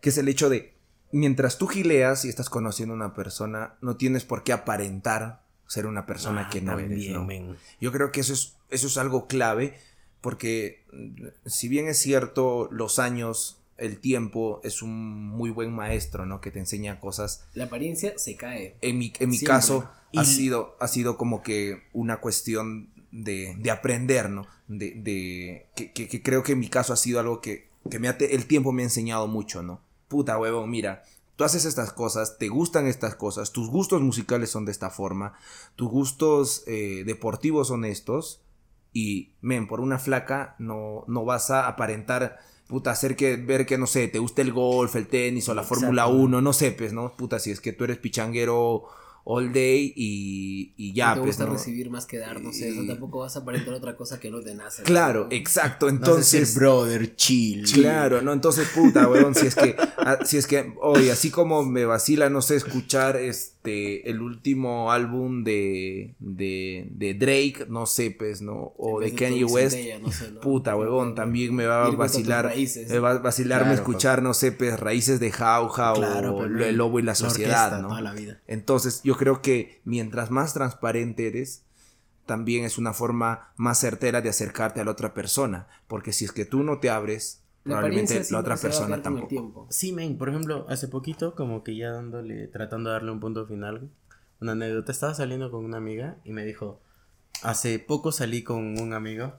[0.01, 0.75] Que es el hecho de,
[1.13, 5.87] mientras tú gileas y estás conociendo a una persona, no tienes por qué aparentar ser
[5.87, 7.25] una persona Ah, que no eres, también, ¿no?
[7.25, 7.57] men.
[7.81, 9.79] Yo creo que eso es, eso es algo clave
[10.21, 16.27] porque mm, si bien es cierto los años, el tiempo es un muy buen maestro,
[16.27, 16.41] ¿no?
[16.41, 17.45] Que te enseña cosas.
[17.55, 18.77] La apariencia se cae.
[18.83, 19.55] En mi, en mi Siempre.
[19.55, 24.47] caso ha, sido, ha sido como que una cuestión de, de aprender, ¿no?
[24.69, 27.99] De, de que, que- que creo que en mi caso ha sido algo que, que
[27.99, 29.81] me ha el tiempo me ha enseñado mucho, ¿no?
[30.11, 31.05] Puta huevón, mira,
[31.37, 35.35] tú haces estas cosas, te gustan estas cosas, tus gustos musicales son de esta forma,
[35.77, 38.43] tus gustos eh, deportivos son estos,
[38.93, 43.79] y, men, por una flaca no, no vas a aparentar, puta, hacer que, ver que,
[43.79, 45.63] no sé, te gusta el golf, el tenis o la.
[45.63, 47.17] Fórmula 1, no sé, pues, ¿no?
[47.17, 48.87] Puta, si es que tú eres pichanguero
[49.25, 51.53] all day y, y ya, no te pues, gusta ¿no?
[51.53, 52.69] recibir más que dar, no sé.
[52.71, 54.83] Y- Eso tampoco vas a aparentar otra cosa que no te nace.
[54.83, 55.37] Claro, ¿no?
[55.37, 56.55] exacto, Entonces, entonces...
[56.57, 57.65] brother, chill.
[57.73, 58.33] Claro, ¿no?
[58.33, 62.31] Entonces, puta, weón, si es que, ah, si es que, oye, así como me vacila,
[62.31, 68.73] no sé, escuchar este, el último álbum de, de, de Drake, no sé, pues, ¿no?
[68.79, 70.41] O de Kanye West, centella, no sé, ¿no?
[70.41, 74.53] puta, huevón, también me va a vacilar, me va a vacilarme Claro, escuchar, no sé,
[74.53, 77.89] pues, Raíces de Jauja Claro, o pues, El Lobo y la la Sociedad, orquesta ¿no?
[77.89, 78.41] toda la vida.
[78.47, 81.65] Entonces, yo creo que mientras más transparente eres,
[82.27, 85.67] también es una forma más certera de acercarte a la otra persona.
[85.89, 89.29] Porque si es que tú no te abres, La probablemente la otra persona tampoco.
[89.29, 89.67] tiempo.
[89.71, 93.47] Sí, men, por ejemplo, hace poquito, como que ya dándole, tratando de darle un punto
[93.47, 93.91] final,
[94.41, 96.81] una anécdota, estaba saliendo con una amiga y me dijo,
[97.43, 99.35] hace poco salí con un amigo.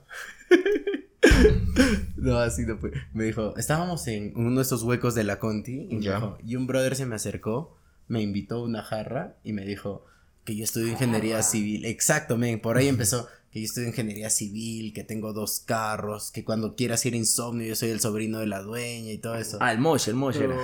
[2.16, 2.92] no, así no fue.
[3.12, 6.16] Me dijo, estábamos en uno de esos huecos de la Conti y, Ya.
[6.16, 7.76] dijo, y un brother se me acercó,
[8.08, 10.04] me invitó a una jarra y me dijo
[10.44, 11.84] que yo estudio ingeniería civil.
[11.86, 13.28] Exacto, men, por ahí empezó.
[13.52, 17.66] Que yo estudio ingeniería civil, que tengo dos carros, que cuando quieras ir a insomnio
[17.66, 19.58] yo soy el sobrino de la dueña y todo eso.
[19.60, 20.56] Ah, el Mosh, el Mosh Pero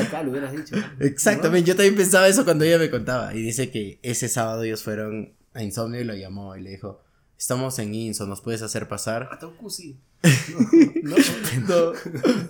[0.00, 0.74] acá, lo hubieras dicho.
[0.98, 3.32] Exactamente, yo también pensaba eso cuando ella me contaba.
[3.34, 7.00] Y dice que ese sábado ellos fueron a Insomnio y lo llamó y le dijo,
[7.38, 9.28] estamos en Inso, ¿nos puedes hacer pasar?
[9.30, 9.96] Hasta un cusi.
[11.02, 11.16] No,
[11.68, 11.92] No.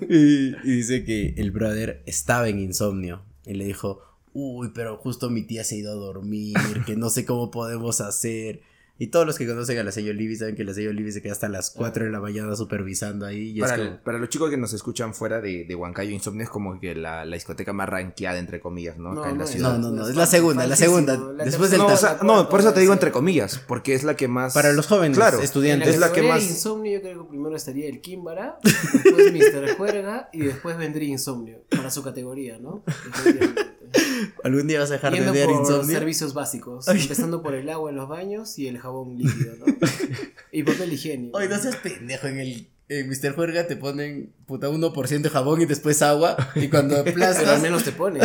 [0.09, 4.01] y, y dice que el brother estaba en Insomnio y le dijo,
[4.33, 8.01] uy, pero justo mi tía se ha ido a dormir, que no sé cómo podemos
[8.01, 8.63] hacer.
[8.99, 11.23] Y todos los que conocen a la sello Libby saben que la sello Libby se
[11.23, 13.51] queda hasta las 4 de la mañana supervisando ahí.
[13.51, 16.45] Y es Para, como- para los chicos que nos escuchan fuera de, de Huancayo, Insomnio
[16.45, 19.13] es como que la, la discoteca más ranqueada, entre comillas, ¿no?
[19.21, 19.77] Acá en la es- ciudad.
[19.79, 21.17] No, no, no, es la segunda, la segunda.
[21.45, 23.59] Después del No, o tercera, sea, la no, por eso te digo la entre comillas,
[23.67, 24.55] porque es la que más...
[24.55, 25.41] Para los jóvenes Claro.
[25.41, 25.89] estudiantes.
[25.89, 29.77] Es la que más- Insomnio, yo creo que primero estaría el Kimbara, después Mr.
[29.79, 32.85] Juerga y después vendría Insomnio, para su categoría, ¿no?
[34.45, 35.99] Algún día vas a dejar de Yendo odiar por insomnio.
[35.99, 39.67] servicios básicos, empezando por el agua en los baños y el jabón líquido, ¿no?
[40.53, 41.39] Y papel higiénico.
[41.39, 42.69] Oye, no seas pendejo en el.
[42.89, 43.35] En Mr.
[43.35, 46.37] Juerga te ponen puta 1% de jabón y después agua.
[46.57, 47.63] Y cuando Pero al aplastas.
[47.63, 48.21] menos te pone.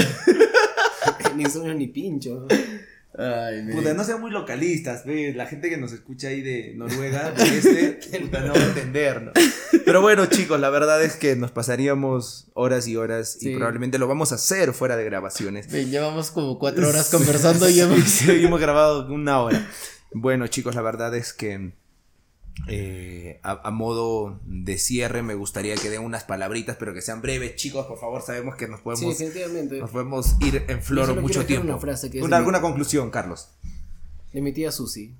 [1.35, 2.47] ni insomnio ni pincho.
[3.17, 6.73] Ay, me- Puta, no sean muy localistas, ve, la gente que nos escucha ahí de
[6.75, 9.31] Noruega, de este, puta, no va a entender, ¿no?
[9.87, 14.07] Pero bueno, chicos, la verdad es que nos pasaríamos horas y horas y probablemente lo
[14.09, 15.71] vamos a hacer fuera de grabaciones.
[15.71, 17.99] Llevamos como cuatro horas conversando y hemos.
[18.03, 19.65] Sí, hemos grabado una hora.
[20.11, 21.71] Bueno, chicos, la verdad es que
[22.67, 27.21] eh, a, a modo de cierre me gustaría que den unas palabritas, pero que sean
[27.21, 29.79] breves, chicos, por favor, sabemos que nos podemos, definitivamente.
[29.79, 31.67] nos podemos ir en flor mucho tiempo.
[31.67, 33.49] una frase que es Una- de mi- alguna conclusión, Carlos.
[34.33, 35.15] De mi tía Susi.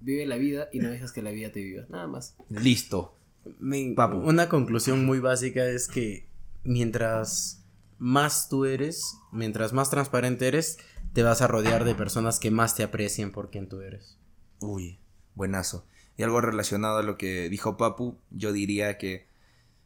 [0.00, 1.82] Vive la vida y no dejas que la vida te viva.
[1.88, 2.34] Nada más.
[2.48, 3.14] Listo.
[3.60, 6.26] Una conclusión muy básica es que
[6.64, 7.64] mientras
[7.98, 10.78] más tú eres, mientras más transparente eres,
[11.12, 14.18] te vas a rodear de personas que más te aprecien por quien tú eres.
[14.60, 14.98] Uy,
[15.34, 15.86] buenazo.
[16.16, 19.26] Y algo relacionado a lo que dijo Papu, yo diría que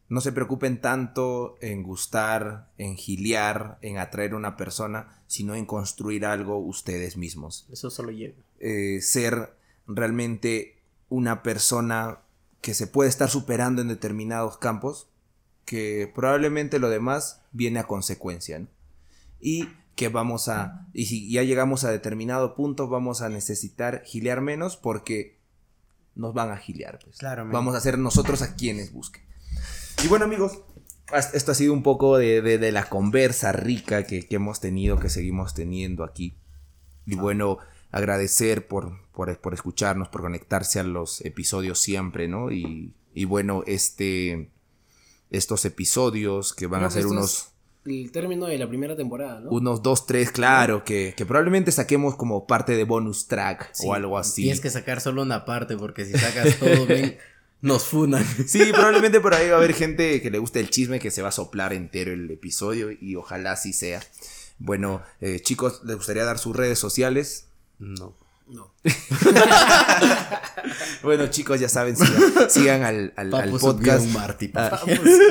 [0.09, 5.65] no se preocupen tanto en gustar, en giliar, en atraer a una persona, sino en
[5.65, 7.67] construir algo ustedes mismos.
[7.71, 8.35] Eso solo llega.
[8.59, 9.55] Eh, ser
[9.87, 10.77] realmente
[11.09, 12.19] una persona
[12.63, 15.07] que se puede estar superando en determinados campos,
[15.65, 18.67] que probablemente lo demás viene a consecuencia, ¿no?
[19.39, 24.41] Y que vamos a, y si ya llegamos a determinado punto, vamos a necesitar gilear
[24.41, 25.37] menos porque
[26.15, 27.17] nos van a gilear, pues.
[27.17, 27.45] Claro.
[27.51, 29.23] Vamos a ser nosotros a quienes busquen.
[30.03, 30.59] Y bueno, amigos,
[31.33, 34.99] esto ha sido un poco de, de- de la conversa rica que, que hemos tenido,
[34.99, 36.37] que seguimos teniendo aquí.
[37.05, 37.57] Y bueno,
[37.91, 42.51] agradecer por, por, por escucharnos, por conectarse a los episodios siempre, ¿no?
[42.51, 44.49] Y, y bueno, este,
[45.29, 47.49] estos episodios que van Creo a ser unos,
[47.85, 49.51] El término de la primera temporada, ¿no?
[49.51, 53.93] unos dos, tres, claro, que, que probablemente saquemos como parte de bonus track Sí, o
[53.93, 54.43] algo así.
[54.43, 57.17] Tienes que sacar solo una parte porque si sacas todo, ven,
[57.61, 58.25] nos funan.
[58.47, 61.21] Sí, probablemente por ahí va a haber gente que le guste el chisme que se
[61.21, 64.01] va a soplar entero el episodio y ojalá así sea.
[64.59, 67.47] Bueno, eh, chicos, ¿les gustaría dar sus redes sociales?
[67.79, 68.15] No.
[68.47, 68.73] No.
[71.03, 73.11] Bueno, chicos, ya saben, sigan, sigan al,
[73.59, 74.07] podcast.
[74.13, 74.79] Marty, Ah,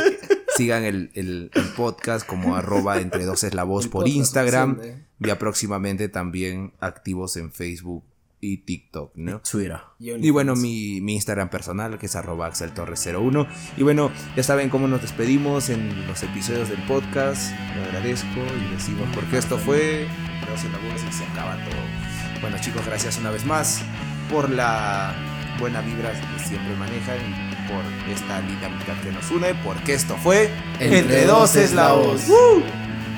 [0.57, 4.73] sigan el, el- el podcast como arroba entre dos es la voz El por Instagram
[4.73, 8.05] oficial y próximamente también activos en Facebook
[8.41, 9.41] y TikTok, ¿no?
[9.41, 9.79] Twitter.
[10.01, 13.47] Y bueno, mi, mi Instagram personal, que es arroba axeltorres01.
[13.77, 17.53] Y bueno, ya saben cómo nos despedimos en los episodios del podcast.
[17.77, 20.09] Lo agradezco y decimos porque esto fue.
[20.51, 22.12] Dos en la voz y se acaba todo.
[22.43, 23.81] Bueno, chicos, gracias una vez más
[24.29, 25.15] por la
[25.61, 29.55] buena vibra que siempre manejan y por esta linda amistad que nos une.
[29.63, 32.29] Porque esto fue Entre dos es la voz.
[32.29, 32.59] ¡Woo!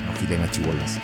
[0.05, 0.99] No giren a chibolas.